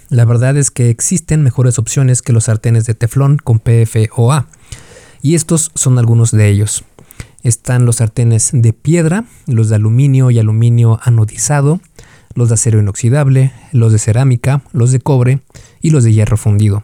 la 0.11 0.25
verdad 0.25 0.57
es 0.57 0.71
que 0.71 0.89
existen 0.89 1.41
mejores 1.41 1.79
opciones 1.79 2.21
que 2.21 2.33
los 2.33 2.43
sartenes 2.43 2.85
de 2.85 2.93
teflón 2.93 3.37
con 3.37 3.59
PFOA. 3.59 4.45
Y 5.21 5.35
estos 5.35 5.71
son 5.73 5.97
algunos 5.97 6.31
de 6.31 6.49
ellos. 6.49 6.83
Están 7.43 7.85
los 7.85 7.95
sartenes 7.95 8.49
de 8.51 8.73
piedra, 8.73 9.23
los 9.47 9.69
de 9.69 9.75
aluminio 9.75 10.29
y 10.29 10.37
aluminio 10.37 10.99
anodizado, 11.01 11.79
los 12.35 12.49
de 12.49 12.55
acero 12.55 12.79
inoxidable, 12.81 13.53
los 13.71 13.93
de 13.93 13.99
cerámica, 13.99 14.61
los 14.73 14.91
de 14.91 14.99
cobre 14.99 15.39
y 15.79 15.91
los 15.91 16.03
de 16.03 16.11
hierro 16.11 16.35
fundido. 16.35 16.83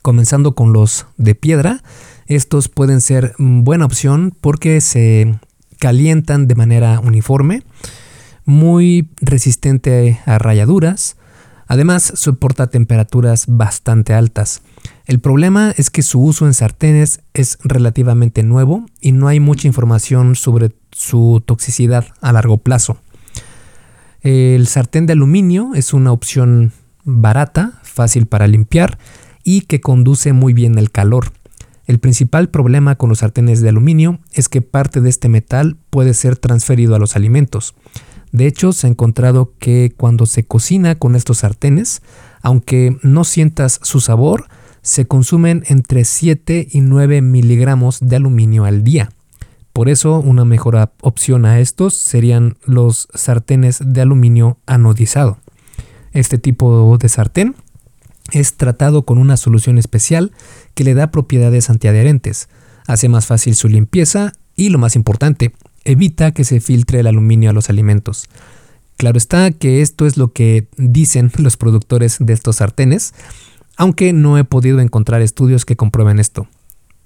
Comenzando 0.00 0.54
con 0.54 0.72
los 0.72 1.06
de 1.16 1.34
piedra, 1.34 1.82
estos 2.26 2.68
pueden 2.68 3.00
ser 3.00 3.34
buena 3.38 3.86
opción 3.86 4.32
porque 4.40 4.80
se 4.80 5.34
calientan 5.80 6.46
de 6.46 6.54
manera 6.54 7.00
uniforme, 7.00 7.64
muy 8.44 9.08
resistente 9.20 10.20
a 10.26 10.38
rayaduras, 10.38 11.16
Además, 11.66 12.12
soporta 12.14 12.68
temperaturas 12.68 13.44
bastante 13.48 14.14
altas. 14.14 14.62
El 15.06 15.20
problema 15.20 15.72
es 15.76 15.90
que 15.90 16.02
su 16.02 16.20
uso 16.20 16.46
en 16.46 16.54
sartenes 16.54 17.20
es 17.34 17.58
relativamente 17.62 18.42
nuevo 18.42 18.86
y 19.00 19.12
no 19.12 19.28
hay 19.28 19.40
mucha 19.40 19.66
información 19.66 20.36
sobre 20.36 20.72
su 20.92 21.42
toxicidad 21.44 22.06
a 22.20 22.32
largo 22.32 22.58
plazo. 22.58 22.98
El 24.22 24.66
sartén 24.66 25.06
de 25.06 25.12
aluminio 25.12 25.72
es 25.74 25.92
una 25.92 26.12
opción 26.12 26.72
barata, 27.04 27.80
fácil 27.82 28.26
para 28.26 28.48
limpiar 28.48 28.98
y 29.44 29.62
que 29.62 29.80
conduce 29.80 30.32
muy 30.32 30.52
bien 30.52 30.78
el 30.78 30.90
calor. 30.90 31.32
El 31.86 32.00
principal 32.00 32.48
problema 32.48 32.96
con 32.96 33.08
los 33.08 33.20
sartenes 33.20 33.60
de 33.60 33.68
aluminio 33.68 34.18
es 34.32 34.48
que 34.48 34.60
parte 34.60 35.00
de 35.00 35.08
este 35.08 35.28
metal 35.28 35.76
puede 35.90 36.14
ser 36.14 36.36
transferido 36.36 36.96
a 36.96 36.98
los 36.98 37.14
alimentos. 37.14 37.74
De 38.36 38.46
hecho, 38.46 38.74
se 38.74 38.86
ha 38.86 38.90
encontrado 38.90 39.54
que 39.58 39.94
cuando 39.96 40.26
se 40.26 40.44
cocina 40.44 40.96
con 40.96 41.16
estos 41.16 41.38
sartenes, 41.38 42.02
aunque 42.42 42.98
no 43.00 43.24
sientas 43.24 43.80
su 43.82 44.00
sabor, 44.00 44.48
se 44.82 45.06
consumen 45.06 45.64
entre 45.68 46.04
7 46.04 46.68
y 46.70 46.82
9 46.82 47.22
miligramos 47.22 47.98
de 47.98 48.16
aluminio 48.16 48.66
al 48.66 48.84
día. 48.84 49.08
Por 49.72 49.88
eso, 49.88 50.20
una 50.20 50.44
mejor 50.44 50.76
opción 51.00 51.46
a 51.46 51.60
estos 51.60 51.94
serían 51.94 52.58
los 52.66 53.08
sartenes 53.14 53.78
de 53.82 54.02
aluminio 54.02 54.58
anodizado. 54.66 55.38
Este 56.12 56.36
tipo 56.36 56.98
de 56.98 57.08
sartén 57.08 57.54
es 58.32 58.58
tratado 58.58 59.06
con 59.06 59.16
una 59.16 59.38
solución 59.38 59.78
especial 59.78 60.32
que 60.74 60.84
le 60.84 60.92
da 60.92 61.10
propiedades 61.10 61.70
antiadherentes, 61.70 62.50
hace 62.86 63.08
más 63.08 63.24
fácil 63.24 63.54
su 63.54 63.70
limpieza 63.70 64.34
y, 64.54 64.68
lo 64.68 64.78
más 64.78 64.94
importante, 64.94 65.52
evita 65.86 66.32
que 66.32 66.44
se 66.44 66.60
filtre 66.60 67.00
el 67.00 67.06
aluminio 67.06 67.50
a 67.50 67.52
los 67.52 67.70
alimentos. 67.70 68.28
Claro 68.96 69.16
está 69.16 69.50
que 69.52 69.82
esto 69.82 70.06
es 70.06 70.16
lo 70.16 70.32
que 70.32 70.66
dicen 70.76 71.30
los 71.38 71.56
productores 71.56 72.16
de 72.20 72.32
estos 72.32 72.56
sartenes, 72.56 73.14
aunque 73.76 74.12
no 74.12 74.36
he 74.38 74.44
podido 74.44 74.80
encontrar 74.80 75.22
estudios 75.22 75.64
que 75.64 75.76
comprueben 75.76 76.18
esto. 76.18 76.48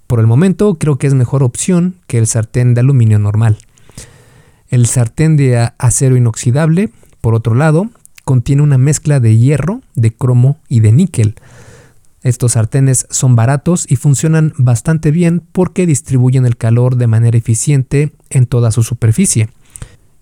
Por 0.07 0.19
el 0.19 0.27
momento 0.27 0.75
creo 0.75 0.99
que 0.99 1.07
es 1.07 1.15
mejor 1.15 1.43
opción 1.43 1.95
que 2.07 2.19
el 2.19 2.27
sartén 2.27 2.75
de 2.75 2.81
aluminio 2.81 3.19
normal. 3.19 3.59
El 4.69 4.87
sartén 4.87 5.37
de 5.37 5.71
acero 5.79 6.17
inoxidable, 6.17 6.91
por 7.21 7.35
otro 7.35 7.55
lado, 7.55 7.91
contiene 8.25 8.63
una 8.63 8.79
mezcla 8.79 9.21
de 9.21 9.37
hierro, 9.37 9.83
de 9.95 10.13
cromo 10.13 10.59
y 10.69 10.81
de 10.81 10.93
níquel, 10.93 11.35
estos 12.23 12.53
sartenes 12.53 13.07
son 13.11 13.35
baratos 13.35 13.87
y 13.91 13.97
funcionan 13.97 14.53
bastante 14.59 15.11
bien 15.11 15.43
porque 15.53 15.87
distribuyen 15.87 16.45
el 16.45 16.57
calor 16.57 16.97
de 16.97 17.07
manera 17.07 17.39
eficiente 17.39 18.13
en 18.29 18.47
toda 18.47 18.71
su 18.71 18.83
superficie. 18.83 19.49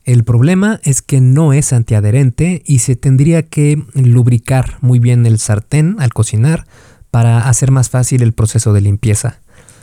El 0.05 0.25
problema 0.25 0.81
es 0.85 1.03
que 1.03 1.21
no 1.21 1.53
es 1.53 1.73
antiadherente 1.73 2.63
y 2.65 2.79
se 2.79 2.97
tendría 2.97 3.43
que 3.43 3.83
lubricar 3.95 4.79
muy 4.81 5.01
bien 5.01 5.27
el 5.27 5.39
sartén 5.39 5.97
al 5.99 6.15
cocinar 6.15 6.67
para 7.11 7.49
hacer 7.49 7.71
más 7.71 7.91
fácil 7.91 8.23
el 8.23 8.33
proceso 8.33 8.73
de 8.73 8.81
limpieza. 8.81 9.41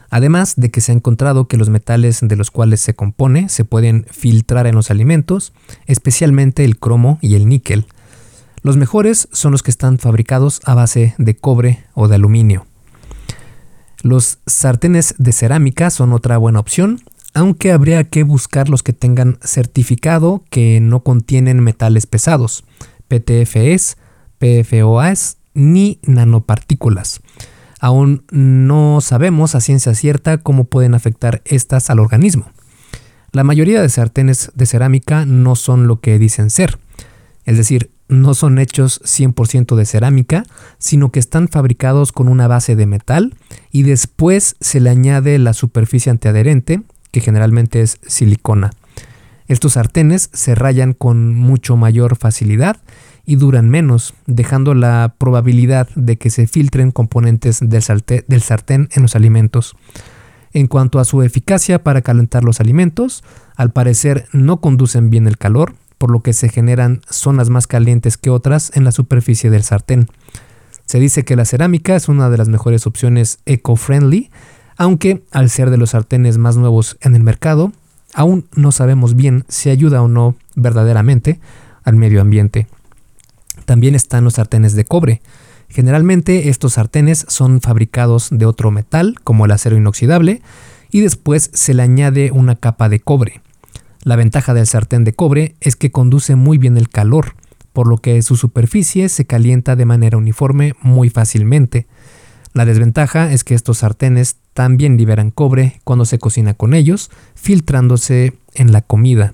Además 0.10 0.54
de 0.56 0.72
que 0.72 0.82
se 0.82 0.92
ha 0.92 0.96
encontrado 0.96 1.48
que 1.48 1.58
los 1.58 1.70
metales 1.70 2.20
de 2.22 2.36
los 2.36 2.50
cuales 2.50 2.80
se 2.80 2.94
compone 2.94 3.50
se 3.50 3.66
pueden 3.66 4.06
filtrar 4.10 4.68
en 4.68 4.76
los 4.76 4.90
alimentos, 4.90 5.54
especialmente 5.88 6.64
el 6.64 6.80
cromo 6.80 7.20
y 7.22 7.36
el 7.36 7.50
níquel. 7.50 7.86
Los 8.66 8.78
mejores 8.78 9.28
son 9.32 9.52
los 9.52 9.62
que 9.62 9.70
están 9.70 10.00
fabricados 10.00 10.60
a 10.66 10.74
base 10.74 11.14
de 11.20 11.38
cobre 11.38 11.84
o 11.94 12.08
de 12.08 12.16
aluminio. 12.16 12.66
Los 14.02 14.40
sartenes 14.48 15.14
de 15.20 15.34
cerámica 15.34 15.92
son 15.92 16.14
otra 16.14 16.40
buena 16.40 16.62
opción, 16.62 17.00
aunque 17.36 17.72
habría 17.72 18.06
que 18.06 18.24
buscar 18.24 18.68
los 18.70 18.82
que 18.82 18.92
tengan 18.92 19.38
certificado 19.44 20.44
que 20.50 20.80
no 20.82 21.02
contienen 21.02 21.60
metales 21.60 22.08
pesados, 22.08 22.66
PTFEs, 23.08 23.98
PFOAs 24.40 25.38
ni 25.54 26.00
nanopartículas. 26.02 27.22
Aún 27.80 28.24
no 28.32 29.00
sabemos 29.00 29.54
a 29.54 29.62
ciencia 29.62 29.94
cierta 29.94 30.40
cómo 30.40 30.64
pueden 30.64 30.96
afectar 30.96 31.44
estas 31.46 31.92
al 31.92 32.00
organismo. 32.00 32.50
La 33.32 33.44
mayoría 33.44 33.84
de 33.84 33.90
sartenes 33.90 34.52
de 34.56 34.66
cerámica 34.66 35.28
no 35.28 35.56
son 35.56 35.86
lo 35.86 36.00
que 36.00 36.18
dicen 36.18 36.50
ser, 36.50 36.80
es 37.46 37.58
decir, 37.58 37.92
no 38.08 38.34
son 38.34 38.60
hechos 38.60 39.02
100% 39.04 39.76
de 39.76 39.86
cerámica, 39.86 40.44
sino 40.78 41.12
que 41.12 41.20
están 41.20 41.48
fabricados 41.48 42.12
con 42.12 42.28
una 42.28 42.48
base 42.48 42.76
de 42.76 42.86
metal 42.86 43.36
y 43.72 43.84
después 43.84 44.56
se 44.60 44.80
le 44.80 44.90
añade 44.90 45.40
la 45.40 45.54
superficie 45.54 46.12
antiadherente, 46.12 46.82
que 47.12 47.22
generalmente 47.22 47.82
es 47.82 48.00
silicona. 48.06 48.72
Estos 49.48 49.74
sartenes 49.74 50.30
se 50.34 50.56
rayan 50.56 50.94
con 50.94 51.36
mucho 51.36 51.78
mayor 51.78 52.16
facilidad 52.16 52.78
y 53.26 53.36
duran 53.36 53.70
menos, 53.70 54.14
dejando 54.26 54.74
la 54.74 55.16
probabilidad 55.18 55.88
de 55.96 56.18
que 56.18 56.30
se 56.30 56.48
filtren 56.48 56.92
componentes 56.92 57.60
del, 57.60 57.84
del 58.28 58.42
sartén 58.42 58.90
en 58.92 59.02
los 59.02 59.16
alimentos. 59.16 59.76
En 60.54 60.68
cuanto 60.68 61.00
a 61.00 61.06
su 61.06 61.22
eficacia 61.22 61.84
para 61.84 62.02
calentar 62.02 62.44
los 62.44 62.60
alimentos, 62.60 63.24
al 63.56 63.72
parecer 63.72 64.28
no 64.32 64.62
conducen 64.62 65.10
bien 65.10 65.28
el 65.28 65.38
calor, 65.38 65.76
por 65.98 66.12
lo 66.12 66.22
que 66.22 66.34
se 66.34 66.50
generan 66.50 67.02
zonas 67.10 67.50
más 67.50 67.68
calientes 67.68 68.18
que 68.18 68.30
otras 68.30 68.72
en 68.76 68.84
la 68.84 68.92
superficie 68.92 69.50
del 69.50 69.64
sartén. 69.64 70.08
Se 70.86 71.00
dice 71.00 71.26
que 71.26 71.36
la 71.36 71.46
cerámica 71.46 71.96
es 71.96 72.10
una 72.10 72.30
de 72.30 72.38
las 72.38 72.48
mejores 72.48 72.86
opciones 72.86 73.40
eco-friendly, 73.46 74.30
aunque 74.78 75.24
al 75.32 75.50
ser 75.50 75.70
de 75.70 75.78
los 75.78 75.92
sartenes 75.92 76.38
más 76.38 76.58
nuevos 76.58 76.98
en 77.02 77.16
el 77.16 77.24
mercado, 77.24 77.72
aún 78.14 78.48
no 78.56 78.72
sabemos 78.72 79.16
bien 79.16 79.46
si 79.48 79.70
ayuda 79.70 80.02
o 80.02 80.08
no 80.08 80.36
verdaderamente 80.56 81.40
al 81.84 81.96
medio 81.96 82.22
ambiente. 82.22 82.68
También 83.66 83.96
están 83.96 84.24
los 84.24 84.36
sartenes 84.36 84.76
de 84.76 84.86
cobre. 84.86 85.22
Generalmente 85.70 86.50
estos 86.50 86.74
sartenes 86.74 87.26
son 87.30 87.62
fabricados 87.62 88.30
de 88.32 88.46
otro 88.46 88.70
metal, 88.72 89.16
como 89.24 89.46
el 89.46 89.52
acero 89.52 89.78
inoxidable, 89.78 90.42
y 90.92 91.02
después 91.02 91.50
se 91.54 91.74
le 91.74 91.84
añade 91.84 92.32
una 92.32 92.56
capa 92.56 92.90
de 92.90 93.00
cobre. 93.00 93.42
La 94.06 94.16
ventaja 94.16 94.54
del 94.54 94.68
sartén 94.68 95.04
de 95.04 95.14
cobre 95.14 95.56
es 95.62 95.76
que 95.76 95.90
conduce 95.90 96.36
muy 96.36 96.60
bien 96.60 96.78
el 96.78 96.90
calor, 96.90 97.34
por 97.74 97.88
lo 97.88 97.98
que 97.98 98.22
su 98.22 98.36
superficie 98.36 99.10
se 99.10 99.26
calienta 99.26 99.76
de 99.76 99.86
manera 99.86 100.16
uniforme 100.16 100.76
muy 100.84 101.10
fácilmente. 101.10 101.88
La 102.54 102.66
desventaja 102.66 103.32
es 103.32 103.44
que 103.44 103.56
estos 103.56 103.80
sartenes 103.80 104.36
también 104.54 104.96
liberan 104.96 105.32
cobre 105.32 105.82
cuando 105.84 106.06
se 106.06 106.20
cocina 106.20 106.54
con 106.54 106.76
ellos, 106.76 107.10
filtrándose 107.34 108.38
en 108.54 108.72
la 108.72 108.82
comida. 108.82 109.34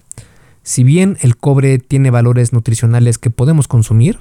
Si 0.64 0.86
bien 0.86 1.18
el 1.20 1.36
cobre 1.36 1.78
tiene 1.78 2.10
valores 2.10 2.54
nutricionales 2.54 3.18
que 3.18 3.30
podemos 3.30 3.68
consumir, 3.68 4.20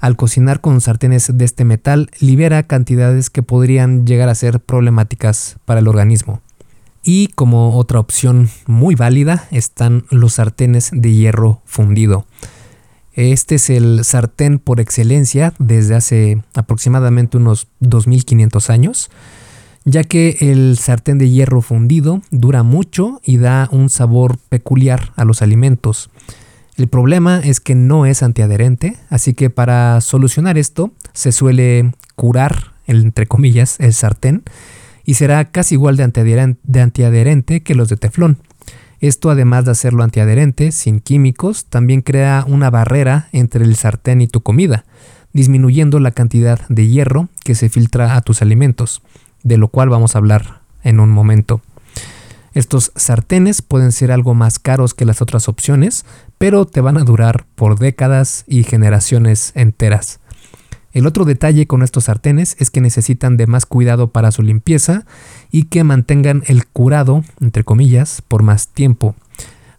al 0.00 0.16
cocinar 0.16 0.60
con 0.60 0.80
sartenes 0.80 1.38
de 1.38 1.44
este 1.44 1.64
metal 1.64 2.10
libera 2.18 2.64
cantidades 2.64 3.30
que 3.30 3.44
podrían 3.44 4.08
llegar 4.08 4.28
a 4.28 4.34
ser 4.34 4.58
problemáticas 4.58 5.56
para 5.64 5.78
el 5.78 5.86
organismo. 5.86 6.42
Y 7.04 7.28
como 7.28 7.76
otra 7.76 8.00
opción 8.00 8.48
muy 8.66 8.94
válida 8.94 9.46
están 9.50 10.06
los 10.10 10.34
sartenes 10.34 10.90
de 10.90 11.12
hierro 11.12 11.60
fundido. 11.66 12.26
Este 13.12 13.56
es 13.56 13.68
el 13.68 14.04
sartén 14.04 14.58
por 14.58 14.80
excelencia 14.80 15.52
desde 15.58 15.94
hace 15.94 16.42
aproximadamente 16.54 17.36
unos 17.36 17.68
2500 17.80 18.70
años, 18.70 19.10
ya 19.84 20.02
que 20.02 20.38
el 20.40 20.78
sartén 20.78 21.18
de 21.18 21.28
hierro 21.28 21.60
fundido 21.60 22.22
dura 22.30 22.62
mucho 22.62 23.20
y 23.22 23.36
da 23.36 23.68
un 23.70 23.90
sabor 23.90 24.38
peculiar 24.48 25.12
a 25.14 25.26
los 25.26 25.42
alimentos. 25.42 26.08
El 26.76 26.88
problema 26.88 27.38
es 27.38 27.60
que 27.60 27.74
no 27.74 28.06
es 28.06 28.22
antiadherente, 28.22 28.96
así 29.10 29.34
que 29.34 29.50
para 29.50 30.00
solucionar 30.00 30.56
esto 30.56 30.90
se 31.12 31.32
suele 31.32 31.92
curar, 32.16 32.72
entre 32.86 33.26
comillas, 33.26 33.78
el 33.78 33.92
sartén 33.92 34.42
y 35.04 35.14
será 35.14 35.44
casi 35.46 35.74
igual 35.74 35.96
de 35.96 36.80
antiadherente, 36.80 37.62
que 37.62 37.74
los 37.74 37.88
de 37.88 37.96
teflón. 37.96 38.38
Esto 39.00 39.30
además 39.30 39.64
de 39.64 39.72
hacerlo 39.72 40.02
antiadherente, 40.02 40.72
sin 40.72 41.00
químicos, 41.00 41.66
también 41.66 42.00
crea 42.00 42.44
una 42.46 42.70
barrera 42.70 43.28
entre 43.32 43.64
el 43.64 43.76
sartén 43.76 44.20
y 44.20 44.26
tu 44.26 44.42
comida, 44.42 44.84
disminuyendo 45.32 46.00
la 46.00 46.12
cantidad 46.12 46.60
de 46.68 46.88
hierro 46.88 47.28
que 47.44 47.54
se 47.54 47.68
filtra 47.68 48.16
a 48.16 48.22
tus 48.22 48.40
alimentos, 48.40 49.02
de 49.42 49.58
lo 49.58 49.68
cual 49.68 49.90
vamos 49.90 50.14
a 50.14 50.18
hablar 50.18 50.60
en 50.82 51.00
un 51.00 51.10
momento. 51.10 51.60
Estos 52.54 52.92
sartenes 52.94 53.62
pueden 53.62 53.90
ser 53.90 54.12
algo 54.12 54.34
más 54.34 54.60
caros 54.60 54.94
que 54.94 55.04
las 55.04 55.20
otras 55.20 55.48
opciones, 55.48 56.06
pero 56.38 56.64
te 56.66 56.80
van 56.80 56.96
a 56.96 57.04
durar 57.04 57.46
por 57.56 57.78
décadas 57.78 58.44
y 58.46 58.62
generaciones 58.62 59.50
enteras. 59.56 60.20
El 60.94 61.08
otro 61.08 61.24
detalle 61.24 61.66
con 61.66 61.82
estos 61.82 62.04
sartenes 62.04 62.56
es 62.60 62.70
que 62.70 62.80
necesitan 62.80 63.36
de 63.36 63.48
más 63.48 63.66
cuidado 63.66 64.12
para 64.12 64.30
su 64.30 64.42
limpieza 64.42 65.04
y 65.50 65.64
que 65.64 65.82
mantengan 65.82 66.44
el 66.46 66.66
curado, 66.66 67.24
entre 67.40 67.64
comillas, 67.64 68.22
por 68.22 68.44
más 68.44 68.68
tiempo. 68.68 69.16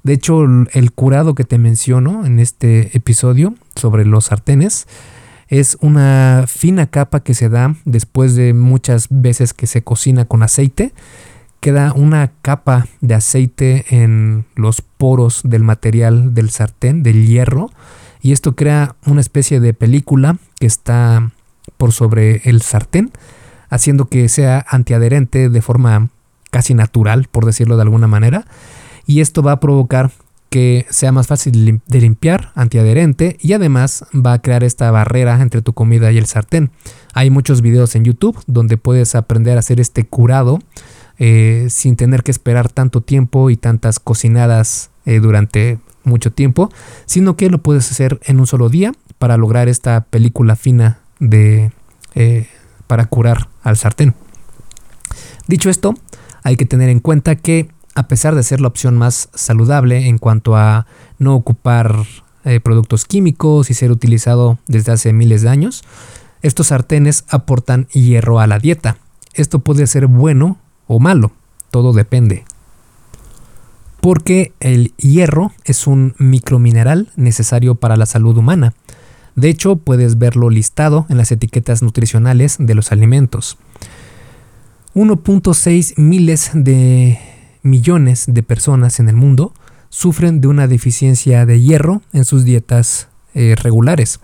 De 0.03 0.11
hecho, 0.11 0.43
el 0.43 0.91
curado 0.91 1.33
que 1.33 1.45
te 1.45 1.57
menciono 1.57 2.25
en 2.25 2.39
este 2.39 2.95
episodio 2.95 3.55
sobre 3.75 4.05
los 4.05 4.25
sartenes 4.25 4.87
es 5.47 5.77
una 5.79 6.45
fina 6.47 6.87
capa 6.87 7.21
que 7.21 7.33
se 7.33 7.47
da 7.47 7.75
después 7.85 8.35
de 8.35 8.53
muchas 8.53 9.07
veces 9.09 9.53
que 9.53 9.67
se 9.67 9.83
cocina 9.83 10.25
con 10.25 10.43
aceite. 10.43 10.93
Queda 11.61 11.93
una 11.93 12.33
capa 12.41 12.87
de 12.99 13.15
aceite 13.15 13.85
en 13.89 14.45
los 14.55 14.81
poros 14.81 15.41
del 15.45 15.63
material 15.63 16.33
del 16.33 16.49
sartén, 16.49 17.03
del 17.03 17.25
hierro, 17.25 17.71
y 18.25 18.31
esto 18.31 18.55
crea 18.55 18.95
una 19.05 19.21
especie 19.21 19.59
de 19.59 19.75
película 19.75 20.39
que 20.59 20.65
está 20.65 21.29
por 21.77 21.91
sobre 21.91 22.41
el 22.45 22.63
sartén, 22.63 23.11
haciendo 23.69 24.05
que 24.05 24.29
sea 24.29 24.65
antiadherente 24.67 25.47
de 25.47 25.61
forma 25.61 26.09
casi 26.49 26.73
natural, 26.73 27.27
por 27.29 27.45
decirlo 27.45 27.75
de 27.75 27.83
alguna 27.83 28.07
manera, 28.07 28.47
y 29.05 29.21
esto 29.21 29.43
va 29.43 29.51
a 29.51 29.59
provocar 29.59 30.09
que 30.49 30.87
sea 30.89 31.11
más 31.11 31.27
fácil 31.27 31.83
de 31.85 32.01
limpiar, 32.01 32.51
antiadherente 32.55 33.37
y 33.41 33.53
además 33.53 34.05
va 34.15 34.33
a 34.33 34.41
crear 34.41 34.63
esta 34.63 34.89
barrera 34.89 35.39
entre 35.39 35.61
tu 35.61 35.73
comida 35.73 36.11
y 36.11 36.17
el 36.17 36.25
sartén. 36.25 36.71
Hay 37.13 37.29
muchos 37.29 37.61
videos 37.61 37.95
en 37.95 38.05
YouTube 38.05 38.41
donde 38.47 38.77
puedes 38.77 39.13
aprender 39.13 39.57
a 39.57 39.59
hacer 39.59 39.79
este 39.79 40.03
curado 40.03 40.57
eh, 41.19 41.67
sin 41.69 41.95
tener 41.95 42.23
que 42.23 42.31
esperar 42.31 42.71
tanto 42.71 43.01
tiempo 43.01 43.51
y 43.51 43.55
tantas 43.55 43.99
cocinadas 43.99 44.89
eh, 45.05 45.19
durante 45.19 45.77
mucho 46.05 46.31
tiempo, 46.31 46.69
sino 47.05 47.35
que 47.35 47.49
lo 47.49 47.59
puedes 47.59 47.89
hacer 47.91 48.19
en 48.23 48.39
un 48.39 48.47
solo 48.47 48.69
día 48.69 48.93
para 49.17 49.37
lograr 49.37 49.67
esta 49.67 50.01
película 50.01 50.55
fina 50.55 50.99
de 51.19 51.71
eh, 52.15 52.47
para 52.87 53.05
curar 53.05 53.49
al 53.63 53.77
sartén. 53.77 54.13
Dicho 55.47 55.69
esto, 55.69 55.95
hay 56.43 56.55
que 56.55 56.65
tener 56.65 56.89
en 56.89 56.99
cuenta 56.99 57.35
que 57.35 57.69
a 57.95 58.07
pesar 58.07 58.35
de 58.35 58.43
ser 58.43 58.61
la 58.61 58.67
opción 58.67 58.97
más 58.97 59.29
saludable 59.33 60.07
en 60.07 60.17
cuanto 60.17 60.55
a 60.55 60.85
no 61.17 61.35
ocupar 61.35 62.05
eh, 62.43 62.59
productos 62.59 63.05
químicos 63.05 63.69
y 63.69 63.73
ser 63.73 63.91
utilizado 63.91 64.59
desde 64.67 64.91
hace 64.91 65.13
miles 65.13 65.41
de 65.41 65.49
años, 65.49 65.83
estos 66.41 66.67
sartenes 66.67 67.23
aportan 67.29 67.87
hierro 67.87 68.39
a 68.39 68.47
la 68.47 68.59
dieta. 68.59 68.97
Esto 69.33 69.59
puede 69.59 69.87
ser 69.87 70.07
bueno 70.07 70.59
o 70.87 70.99
malo, 70.99 71.31
todo 71.71 71.93
depende 71.93 72.45
porque 74.05 74.53
el 74.59 74.93
hierro 74.97 75.51
es 75.63 75.87
un 75.87 76.13
micromineral 76.19 77.09
necesario 77.15 77.73
para 77.73 77.97
la 77.97 78.05
salud 78.05 78.37
humana. 78.37 78.75
De 79.35 79.49
hecho, 79.49 79.77
puedes 79.77 80.19
verlo 80.19 80.51
listado 80.51 81.07
en 81.09 81.17
las 81.17 81.31
etiquetas 81.31 81.81
nutricionales 81.81 82.57
de 82.59 82.75
los 82.75 82.91
alimentos. 82.91 83.57
1.6 84.93 85.97
miles 85.97 86.51
de 86.53 87.17
millones 87.63 88.25
de 88.27 88.43
personas 88.43 88.99
en 88.99 89.09
el 89.09 89.15
mundo 89.15 89.55
sufren 89.89 90.39
de 90.39 90.49
una 90.49 90.67
deficiencia 90.67 91.47
de 91.47 91.59
hierro 91.59 92.03
en 92.13 92.25
sus 92.25 92.45
dietas 92.45 93.07
eh, 93.33 93.55
regulares. 93.57 94.19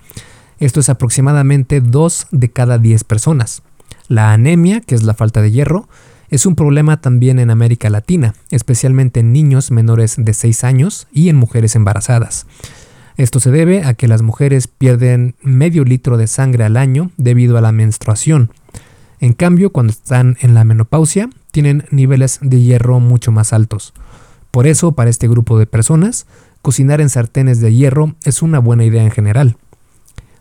Esto 0.60 0.80
es 0.80 0.90
aproximadamente 0.90 1.82
2 1.82 2.28
de 2.30 2.52
cada 2.52 2.78
10 2.78 3.04
personas. 3.06 3.64
La 4.08 4.32
anemia, 4.32 4.82
que 4.82 4.94
es 4.94 5.02
la 5.02 5.16
falta 5.16 5.42
de 5.42 5.50
hierro, 5.50 5.90
es 6.32 6.46
un 6.46 6.56
problema 6.56 7.02
también 7.02 7.40
en 7.40 7.52
América 7.52 7.90
Latina, 7.90 8.34
especialmente 8.50 9.20
en 9.20 9.34
niños 9.34 9.70
menores 9.70 10.16
de 10.18 10.34
6 10.34 10.64
años 10.64 11.08
y 11.12 11.28
en 11.28 11.36
mujeres 11.36 11.76
embarazadas. 11.76 12.48
Esto 13.18 13.42
se 13.42 13.52
debe 13.52 13.84
a 13.84 13.94
que 13.94 14.08
las 14.08 14.22
mujeres 14.22 14.68
pierden 14.68 15.36
medio 15.42 15.84
litro 15.84 16.16
de 16.16 16.28
sangre 16.28 16.64
al 16.64 16.78
año 16.78 17.12
debido 17.18 17.58
a 17.58 17.62
la 17.62 17.74
menstruación. 17.74 18.52
En 19.20 19.34
cambio, 19.34 19.72
cuando 19.72 19.92
están 19.92 20.38
en 20.40 20.54
la 20.54 20.64
menopausia, 20.64 21.30
tienen 21.52 21.84
niveles 21.92 22.40
de 22.42 22.62
hierro 22.62 23.02
mucho 23.02 23.34
más 23.34 23.52
altos. 23.52 23.94
Por 24.52 24.68
eso, 24.68 24.94
para 24.94 25.10
este 25.10 25.28
grupo 25.28 25.60
de 25.60 25.68
personas, 25.68 26.28
cocinar 26.62 27.02
en 27.02 27.10
sartenes 27.10 27.60
de 27.60 27.76
hierro 27.76 28.16
es 28.24 28.42
una 28.42 28.60
buena 28.60 28.86
idea 28.86 29.04
en 29.04 29.12
general. 29.12 29.58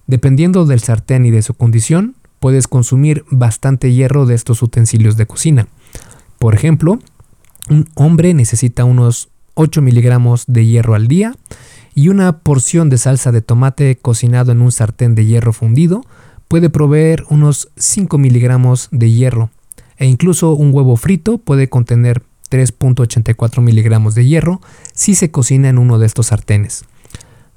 Dependiendo 0.06 0.66
del 0.66 0.80
sartén 0.80 1.26
y 1.26 1.32
de 1.32 1.42
su 1.42 1.54
condición, 1.54 2.14
puedes 2.38 2.68
consumir 2.68 3.24
bastante 3.30 3.92
hierro 3.92 4.24
de 4.24 4.34
estos 4.34 4.62
utensilios 4.62 5.16
de 5.16 5.26
cocina. 5.26 5.66
Por 6.40 6.54
ejemplo, 6.54 6.98
un 7.68 7.86
hombre 7.96 8.32
necesita 8.32 8.86
unos 8.86 9.28
8 9.56 9.82
miligramos 9.82 10.44
de 10.46 10.64
hierro 10.64 10.94
al 10.94 11.06
día 11.06 11.34
y 11.94 12.08
una 12.08 12.38
porción 12.38 12.88
de 12.88 12.96
salsa 12.96 13.30
de 13.30 13.42
tomate 13.42 13.96
cocinado 13.96 14.50
en 14.50 14.62
un 14.62 14.72
sartén 14.72 15.14
de 15.14 15.26
hierro 15.26 15.52
fundido 15.52 16.02
puede 16.48 16.70
proveer 16.70 17.26
unos 17.28 17.68
5 17.76 18.16
miligramos 18.16 18.88
de 18.90 19.10
hierro 19.10 19.50
e 19.98 20.06
incluso 20.06 20.54
un 20.54 20.72
huevo 20.72 20.96
frito 20.96 21.36
puede 21.36 21.68
contener 21.68 22.22
3.84 22.50 23.60
miligramos 23.60 24.14
de 24.14 24.24
hierro 24.24 24.62
si 24.94 25.14
se 25.14 25.30
cocina 25.30 25.68
en 25.68 25.76
uno 25.76 25.98
de 25.98 26.06
estos 26.06 26.28
sartenes. 26.28 26.86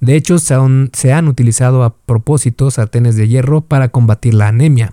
De 0.01 0.17
hecho, 0.17 0.39
se 0.39 0.55
han, 0.55 0.89
se 0.91 1.13
han, 1.13 1.29
utilizado 1.29 1.85
a 1.85 1.95
propósito 1.95 2.69
sartenes 2.69 3.15
de 3.15 3.29
hierro 3.29 3.61
para 3.61 3.87
combatir 3.87 4.33
la 4.33 4.49
anemia. 4.49 4.91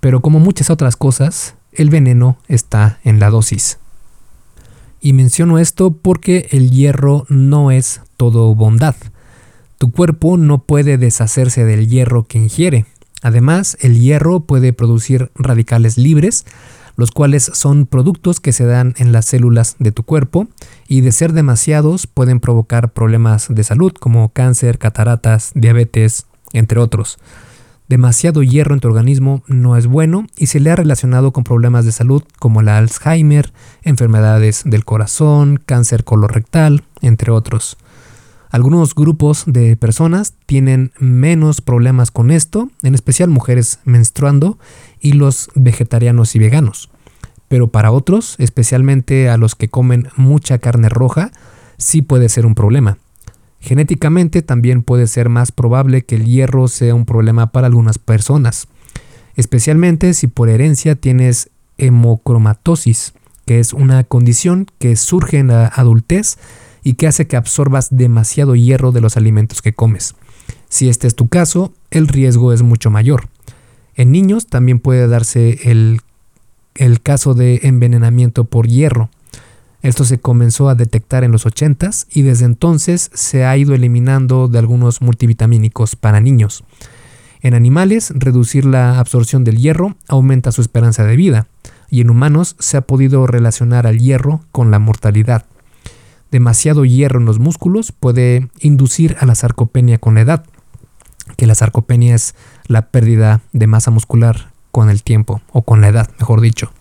Pero 0.00 0.20
como 0.20 0.40
muchas 0.40 0.68
otras 0.68 0.94
cosas, 0.94 1.54
el 1.78 1.90
veneno 1.90 2.38
está 2.48 2.98
en 3.04 3.20
la 3.20 3.30
dosis. 3.30 3.78
Y 5.00 5.12
menciono 5.12 5.58
esto 5.58 5.92
porque 5.92 6.48
el 6.50 6.70
hierro 6.70 7.24
no 7.28 7.70
es 7.70 8.02
todo 8.16 8.54
bondad. 8.54 8.96
Tu 9.78 9.92
cuerpo 9.92 10.36
no 10.36 10.58
puede 10.64 10.98
deshacerse 10.98 11.64
del 11.64 11.88
hierro 11.88 12.24
que 12.24 12.38
ingiere. 12.38 12.84
Además, 13.22 13.78
el 13.80 14.00
hierro 14.00 14.40
puede 14.40 14.72
producir 14.72 15.30
radicales 15.36 15.98
libres, 15.98 16.44
los 16.96 17.12
cuales 17.12 17.48
son 17.54 17.86
productos 17.86 18.40
que 18.40 18.52
se 18.52 18.64
dan 18.64 18.94
en 18.98 19.12
las 19.12 19.26
células 19.26 19.76
de 19.78 19.92
tu 19.92 20.02
cuerpo 20.02 20.48
y 20.88 21.00
de 21.00 21.12
ser 21.12 21.32
demasiados 21.32 22.08
pueden 22.08 22.40
provocar 22.40 22.92
problemas 22.92 23.46
de 23.48 23.62
salud 23.62 23.92
como 23.92 24.30
cáncer, 24.30 24.78
cataratas, 24.78 25.52
diabetes, 25.54 26.26
entre 26.52 26.80
otros. 26.80 27.18
Demasiado 27.88 28.42
hierro 28.42 28.74
en 28.74 28.80
tu 28.80 28.88
organismo 28.88 29.42
no 29.46 29.74
es 29.78 29.86
bueno 29.86 30.26
y 30.36 30.46
se 30.48 30.60
le 30.60 30.70
ha 30.70 30.76
relacionado 30.76 31.32
con 31.32 31.42
problemas 31.42 31.86
de 31.86 31.92
salud 31.92 32.22
como 32.38 32.60
la 32.60 32.76
Alzheimer, 32.76 33.50
enfermedades 33.82 34.62
del 34.66 34.84
corazón, 34.84 35.58
cáncer 35.64 36.04
colorectal, 36.04 36.84
entre 37.00 37.32
otros. 37.32 37.78
Algunos 38.50 38.94
grupos 38.94 39.44
de 39.46 39.74
personas 39.78 40.34
tienen 40.44 40.92
menos 40.98 41.62
problemas 41.62 42.10
con 42.10 42.30
esto, 42.30 42.68
en 42.82 42.94
especial 42.94 43.30
mujeres 43.30 43.78
menstruando 43.84 44.58
y 45.00 45.12
los 45.12 45.50
vegetarianos 45.54 46.34
y 46.34 46.40
veganos. 46.40 46.90
Pero 47.48 47.68
para 47.68 47.90
otros, 47.90 48.36
especialmente 48.38 49.30
a 49.30 49.38
los 49.38 49.54
que 49.54 49.68
comen 49.68 50.08
mucha 50.14 50.58
carne 50.58 50.90
roja, 50.90 51.30
sí 51.78 52.02
puede 52.02 52.28
ser 52.28 52.44
un 52.44 52.54
problema. 52.54 52.98
Genéticamente 53.60 54.42
también 54.42 54.82
puede 54.82 55.06
ser 55.06 55.28
más 55.28 55.52
probable 55.52 56.02
que 56.02 56.14
el 56.14 56.24
hierro 56.24 56.68
sea 56.68 56.94
un 56.94 57.04
problema 57.04 57.50
para 57.50 57.66
algunas 57.66 57.98
personas, 57.98 58.68
especialmente 59.34 60.14
si 60.14 60.26
por 60.28 60.48
herencia 60.48 60.94
tienes 60.94 61.50
hemocromatosis, 61.76 63.14
que 63.46 63.60
es 63.60 63.72
una 63.72 64.04
condición 64.04 64.66
que 64.78 64.94
surge 64.96 65.38
en 65.38 65.48
la 65.48 65.66
adultez 65.66 66.38
y 66.82 66.94
que 66.94 67.06
hace 67.06 67.26
que 67.26 67.36
absorbas 67.36 67.88
demasiado 67.90 68.54
hierro 68.54 68.92
de 68.92 69.00
los 69.00 69.16
alimentos 69.16 69.62
que 69.62 69.72
comes. 69.72 70.14
Si 70.68 70.88
este 70.88 71.06
es 71.06 71.14
tu 71.14 71.28
caso, 71.28 71.72
el 71.90 72.08
riesgo 72.08 72.52
es 72.52 72.62
mucho 72.62 72.90
mayor. 72.90 73.28
En 73.94 74.12
niños 74.12 74.46
también 74.46 74.78
puede 74.78 75.08
darse 75.08 75.70
el, 75.70 76.00
el 76.74 77.00
caso 77.00 77.34
de 77.34 77.60
envenenamiento 77.64 78.44
por 78.44 78.68
hierro. 78.68 79.10
Esto 79.82 80.04
se 80.04 80.18
comenzó 80.18 80.68
a 80.68 80.74
detectar 80.74 81.22
en 81.22 81.30
los 81.30 81.46
80s 81.46 82.06
y 82.10 82.22
desde 82.22 82.46
entonces 82.46 83.10
se 83.14 83.44
ha 83.44 83.56
ido 83.56 83.74
eliminando 83.74 84.48
de 84.48 84.58
algunos 84.58 85.00
multivitamínicos 85.02 85.94
para 85.94 86.20
niños. 86.20 86.64
En 87.40 87.54
animales, 87.54 88.12
reducir 88.16 88.64
la 88.64 88.98
absorción 88.98 89.44
del 89.44 89.58
hierro 89.58 89.94
aumenta 90.08 90.50
su 90.50 90.60
esperanza 90.60 91.04
de 91.04 91.14
vida, 91.14 91.46
y 91.90 92.00
en 92.00 92.10
humanos 92.10 92.56
se 92.58 92.76
ha 92.76 92.82
podido 92.82 93.26
relacionar 93.26 93.86
al 93.86 93.98
hierro 93.98 94.40
con 94.50 94.70
la 94.70 94.80
mortalidad. 94.80 95.46
Demasiado 96.30 96.84
hierro 96.84 97.20
en 97.20 97.26
los 97.26 97.38
músculos 97.38 97.92
puede 97.92 98.48
inducir 98.60 99.16
a 99.20 99.26
la 99.26 99.36
sarcopenia 99.36 99.98
con 99.98 100.16
la 100.16 100.22
edad, 100.22 100.44
que 101.36 101.46
la 101.46 101.54
sarcopenia 101.54 102.16
es 102.16 102.34
la 102.66 102.88
pérdida 102.88 103.40
de 103.52 103.66
masa 103.68 103.90
muscular 103.90 104.50
con 104.72 104.90
el 104.90 105.02
tiempo, 105.02 105.40
o 105.52 105.62
con 105.62 105.80
la 105.80 105.88
edad, 105.88 106.10
mejor 106.18 106.40
dicho. 106.40 106.72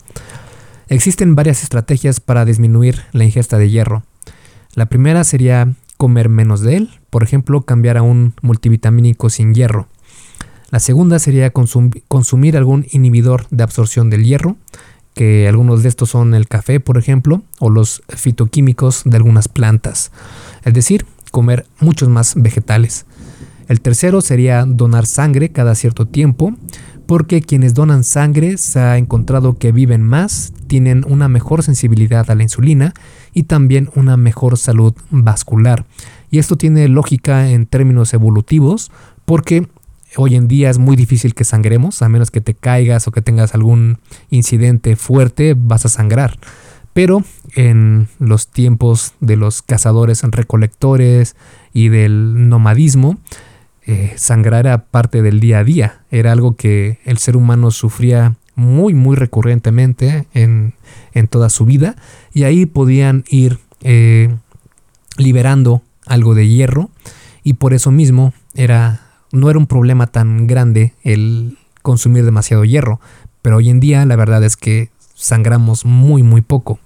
Existen 0.89 1.35
varias 1.35 1.63
estrategias 1.63 2.19
para 2.19 2.45
disminuir 2.45 3.03
la 3.11 3.25
ingesta 3.25 3.57
de 3.57 3.69
hierro. 3.69 4.03
La 4.73 4.85
primera 4.85 5.23
sería 5.23 5.73
comer 5.97 6.29
menos 6.29 6.61
de 6.61 6.77
él, 6.77 6.89
por 7.09 7.23
ejemplo, 7.23 7.63
cambiar 7.63 7.97
a 7.97 8.03
un 8.03 8.35
multivitamínico 8.41 9.29
sin 9.29 9.53
hierro. 9.53 9.87
La 10.69 10.79
segunda 10.79 11.19
sería 11.19 11.51
consumir 11.51 12.57
algún 12.57 12.85
inhibidor 12.91 13.47
de 13.49 13.63
absorción 13.63 14.09
del 14.09 14.23
hierro, 14.23 14.57
que 15.13 15.47
algunos 15.47 15.81
de 15.83 15.89
estos 15.89 16.09
son 16.09 16.35
el 16.35 16.47
café, 16.47 16.79
por 16.79 16.97
ejemplo, 16.97 17.41
o 17.59 17.69
los 17.69 18.03
fitoquímicos 18.07 19.01
de 19.05 19.17
algunas 19.17 19.47
plantas. 19.47 20.11
Es 20.63 20.73
decir, 20.73 21.05
comer 21.31 21.65
muchos 21.79 22.09
más 22.09 22.35
vegetales. 22.35 23.05
El 23.67 23.81
tercero 23.81 24.21
sería 24.21 24.65
donar 24.65 25.05
sangre 25.05 25.49
cada 25.49 25.75
cierto 25.75 26.05
tiempo, 26.05 26.53
porque 27.07 27.41
quienes 27.41 27.73
donan 27.73 28.03
sangre 28.03 28.57
se 28.57 28.79
ha 28.79 28.97
encontrado 28.97 29.57
que 29.57 29.71
viven 29.71 30.03
más, 30.03 30.53
tienen 30.67 31.03
una 31.07 31.27
mejor 31.27 31.63
sensibilidad 31.63 32.29
a 32.29 32.35
la 32.35 32.43
insulina 32.43 32.93
y 33.33 33.43
también 33.43 33.89
una 33.95 34.17
mejor 34.17 34.57
salud 34.57 34.93
vascular. 35.09 35.85
Y 36.29 36.39
esto 36.39 36.57
tiene 36.57 36.87
lógica 36.87 37.49
en 37.49 37.65
términos 37.65 38.13
evolutivos 38.13 38.91
porque 39.25 39.67
hoy 40.15 40.35
en 40.35 40.47
día 40.47 40.69
es 40.69 40.77
muy 40.77 40.95
difícil 40.95 41.33
que 41.33 41.43
sangremos, 41.43 42.01
a 42.01 42.09
menos 42.09 42.31
que 42.31 42.41
te 42.41 42.53
caigas 42.53 43.07
o 43.07 43.11
que 43.11 43.21
tengas 43.21 43.53
algún 43.53 43.99
incidente 44.29 44.95
fuerte, 44.95 45.55
vas 45.57 45.85
a 45.85 45.89
sangrar. 45.89 46.37
Pero 46.93 47.23
en 47.55 48.07
los 48.19 48.47
tiempos 48.47 49.13
de 49.19 49.35
los 49.35 49.61
cazadores 49.61 50.23
recolectores 50.23 51.35
y 51.73 51.89
del 51.89 52.49
nomadismo, 52.49 53.17
eh, 53.85 54.13
sangrar 54.17 54.65
era 54.65 54.85
parte 54.85 55.21
del 55.21 55.39
día 55.39 55.59
a 55.59 55.63
día, 55.63 56.01
era 56.11 56.31
algo 56.31 56.55
que 56.55 56.99
el 57.05 57.19
ser 57.19 57.37
humano 57.37 57.71
sufría 57.71 58.35
muy, 58.57 58.93
muy 58.93 59.15
recurrentemente 59.15 60.27
en, 60.33 60.73
toda 61.29 61.49
su 61.49 61.63
vida. 61.63 61.95
Y 62.33 62.43
ahí 62.43 62.65
podían 62.65 63.23
ir 63.29 63.59
eh, 63.81 64.35
liberando 65.15 65.83
algo 66.05 66.35
de 66.35 66.47
hierro. 66.47 66.89
Y 67.43 67.53
por 67.53 67.73
eso 67.73 67.91
mismo 67.91 68.33
era, 68.55 69.01
no 69.31 69.49
era 69.49 69.59
un 69.59 69.67
problema 69.67 70.07
tan 70.07 70.47
grande 70.47 70.93
el 71.03 71.57
consumir 71.81 72.25
demasiado 72.25 72.65
hierro, 72.65 72.99
pero 73.41 73.57
hoy 73.57 73.69
en 73.69 73.79
día 73.79 74.05
la 74.05 74.17
verdad 74.17 74.43
es 74.43 74.57
que 74.57 74.89
sangramos 75.13 75.85
muy, 75.85 76.23
muy 76.23 76.41
poco. 76.41 76.79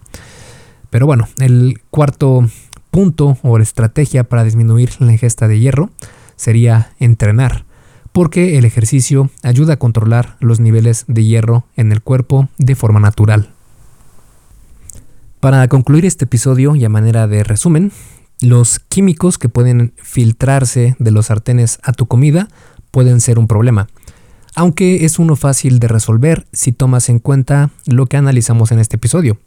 Pero 0.91 1.07
bueno, 1.07 1.27
el 1.39 1.81
cuarto 1.89 2.47
punto 2.91 3.37
o 3.41 3.57
estrategia 3.57 4.25
para 4.25 4.43
disminuir 4.43 4.91
la 4.99 5.13
ingesta 5.13 5.47
de 5.47 5.57
hierro 5.57 5.89
sería 6.35 6.91
entrenar, 6.99 7.65
porque 8.11 8.57
el 8.57 8.65
ejercicio 8.65 9.29
ayuda 9.43 9.73
a 9.73 9.79
controlar 9.79 10.35
los 10.39 10.59
niveles 10.59 11.05
de 11.07 11.23
hierro 11.23 11.65
en 11.75 11.91
el 11.91 12.01
cuerpo 12.01 12.49
de 12.57 12.75
forma 12.75 12.99
natural. 12.99 13.53
Para 15.39 15.67
concluir 15.67 16.05
este 16.05 16.25
episodio 16.25 16.75
y 16.75 16.85
a 16.85 16.89
manera 16.89 17.27
de 17.27 17.43
resumen, 17.43 17.91
los 18.41 18.79
químicos 18.79 19.37
que 19.37 19.49
pueden 19.49 19.93
filtrarse 19.97 20.95
de 20.99 21.11
los 21.11 21.27
sartenes 21.27 21.79
a 21.83 21.93
tu 21.93 22.07
comida 22.07 22.47
pueden 22.91 23.21
ser 23.21 23.39
un 23.39 23.47
problema, 23.47 23.87
aunque 24.55 25.05
es 25.05 25.19
uno 25.19 25.35
fácil 25.35 25.79
de 25.79 25.87
resolver 25.87 26.45
si 26.51 26.71
tomas 26.71 27.09
en 27.09 27.19
cuenta 27.19 27.71
lo 27.85 28.07
que 28.07 28.17
analizamos 28.17 28.71
en 28.71 28.79
este 28.79 28.97
episodio, 28.97 29.37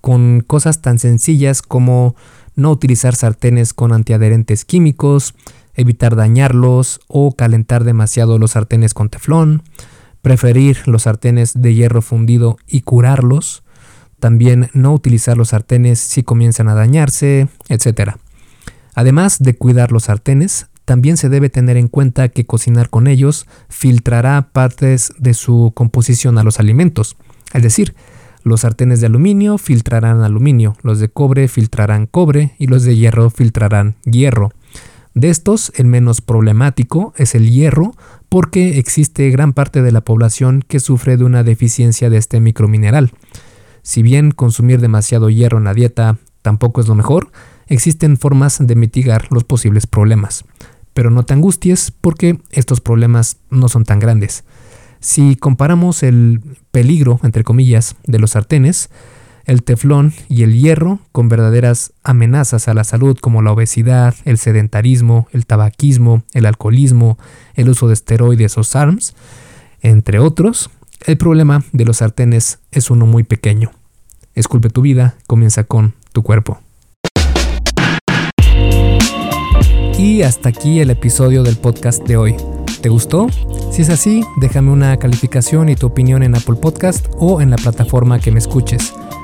con 0.00 0.40
cosas 0.40 0.82
tan 0.82 0.98
sencillas 0.98 1.62
como 1.62 2.14
no 2.56 2.70
utilizar 2.70 3.14
sartenes 3.14 3.72
con 3.72 3.92
antiadherentes 3.92 4.64
químicos, 4.64 5.34
evitar 5.74 6.16
dañarlos 6.16 7.00
o 7.08 7.32
calentar 7.32 7.84
demasiado 7.84 8.38
los 8.38 8.52
sartenes 8.52 8.94
con 8.94 9.08
teflón, 9.08 9.62
preferir 10.22 10.86
los 10.86 11.02
sartenes 11.02 11.60
de 11.60 11.74
hierro 11.74 12.02
fundido 12.02 12.58
y 12.66 12.82
curarlos, 12.82 13.62
también 14.18 14.70
no 14.74 14.92
utilizar 14.92 15.36
los 15.36 15.50
sartenes 15.50 15.98
si 15.98 16.22
comienzan 16.22 16.68
a 16.68 16.74
dañarse, 16.74 17.48
etc. 17.68 18.12
Además 18.94 19.38
de 19.38 19.56
cuidar 19.56 19.92
los 19.92 20.04
sartenes, 20.04 20.66
también 20.84 21.16
se 21.16 21.28
debe 21.28 21.50
tener 21.50 21.76
en 21.76 21.88
cuenta 21.88 22.28
que 22.28 22.46
cocinar 22.46 22.90
con 22.90 23.06
ellos 23.06 23.46
filtrará 23.68 24.50
partes 24.52 25.12
de 25.18 25.34
su 25.34 25.72
composición 25.74 26.36
a 26.36 26.42
los 26.42 26.58
alimentos, 26.58 27.16
es 27.52 27.62
decir, 27.62 27.94
los 28.42 28.62
sartenes 28.62 29.00
de 29.00 29.06
aluminio 29.06 29.58
filtrarán 29.58 30.22
aluminio, 30.22 30.76
los 30.82 30.98
de 30.98 31.08
cobre 31.08 31.46
filtrarán 31.48 32.06
cobre 32.06 32.54
y 32.58 32.68
los 32.68 32.84
de 32.84 32.96
hierro 32.96 33.30
filtrarán 33.30 33.96
hierro. 34.04 34.50
De 35.20 35.28
estos, 35.28 35.70
el 35.76 35.84
menos 35.84 36.22
problemático 36.22 37.12
es 37.14 37.34
el 37.34 37.50
hierro, 37.50 37.94
porque 38.30 38.78
existe 38.78 39.28
gran 39.28 39.52
parte 39.52 39.82
de 39.82 39.92
la 39.92 40.00
población 40.00 40.64
que 40.66 40.80
sufre 40.80 41.18
de 41.18 41.24
una 41.24 41.42
deficiencia 41.42 42.08
de 42.08 42.16
este 42.16 42.40
micromineral. 42.40 43.12
Si 43.82 44.00
bien 44.00 44.30
consumir 44.30 44.80
demasiado 44.80 45.28
hierro 45.28 45.58
en 45.58 45.64
la 45.64 45.74
dieta 45.74 46.16
tampoco 46.40 46.80
es 46.80 46.88
lo 46.88 46.94
mejor, 46.94 47.32
existen 47.66 48.16
formas 48.16 48.66
de 48.66 48.74
mitigar 48.74 49.26
los 49.30 49.44
posibles 49.44 49.86
problemas. 49.86 50.46
Pero 50.94 51.10
no 51.10 51.22
te 51.24 51.34
angusties 51.34 51.90
porque 51.90 52.40
estos 52.50 52.80
problemas 52.80 53.36
no 53.50 53.68
son 53.68 53.84
tan 53.84 53.98
grandes. 53.98 54.44
Si 55.00 55.36
comparamos 55.36 56.02
el 56.02 56.40
peligro, 56.70 57.20
entre 57.24 57.44
comillas, 57.44 57.94
de 58.06 58.20
los 58.20 58.30
sartenes, 58.30 58.88
el 59.44 59.62
teflón 59.62 60.12
y 60.28 60.42
el 60.42 60.58
hierro 60.58 61.00
con 61.12 61.28
verdaderas 61.28 61.92
amenazas 62.02 62.68
a 62.68 62.74
la 62.74 62.84
salud 62.84 63.18
como 63.20 63.42
la 63.42 63.52
obesidad, 63.52 64.14
el 64.24 64.38
sedentarismo, 64.38 65.28
el 65.32 65.46
tabaquismo, 65.46 66.22
el 66.32 66.46
alcoholismo, 66.46 67.18
el 67.54 67.68
uso 67.68 67.88
de 67.88 67.94
esteroides 67.94 68.56
o 68.58 68.64
SARMs, 68.64 69.14
entre 69.82 70.18
otros, 70.18 70.70
el 71.06 71.16
problema 71.16 71.64
de 71.72 71.84
los 71.84 71.98
sartenes 71.98 72.58
es 72.70 72.90
uno 72.90 73.06
muy 73.06 73.24
pequeño. 73.24 73.72
Esculpe 74.34 74.68
tu 74.68 74.82
vida, 74.82 75.16
comienza 75.26 75.64
con 75.64 75.94
tu 76.12 76.22
cuerpo. 76.22 76.60
Y 79.98 80.22
hasta 80.22 80.48
aquí 80.48 80.80
el 80.80 80.90
episodio 80.90 81.42
del 81.42 81.56
podcast 81.56 82.06
de 82.06 82.16
hoy. 82.16 82.36
¿Te 82.80 82.88
gustó? 82.88 83.28
Si 83.70 83.82
es 83.82 83.90
así, 83.90 84.22
déjame 84.40 84.70
una 84.70 84.96
calificación 84.96 85.68
y 85.68 85.76
tu 85.76 85.86
opinión 85.86 86.22
en 86.22 86.34
Apple 86.34 86.56
Podcast 86.56 87.06
o 87.18 87.42
en 87.42 87.50
la 87.50 87.56
plataforma 87.56 88.18
que 88.18 88.30
me 88.30 88.38
escuches. 88.38 88.94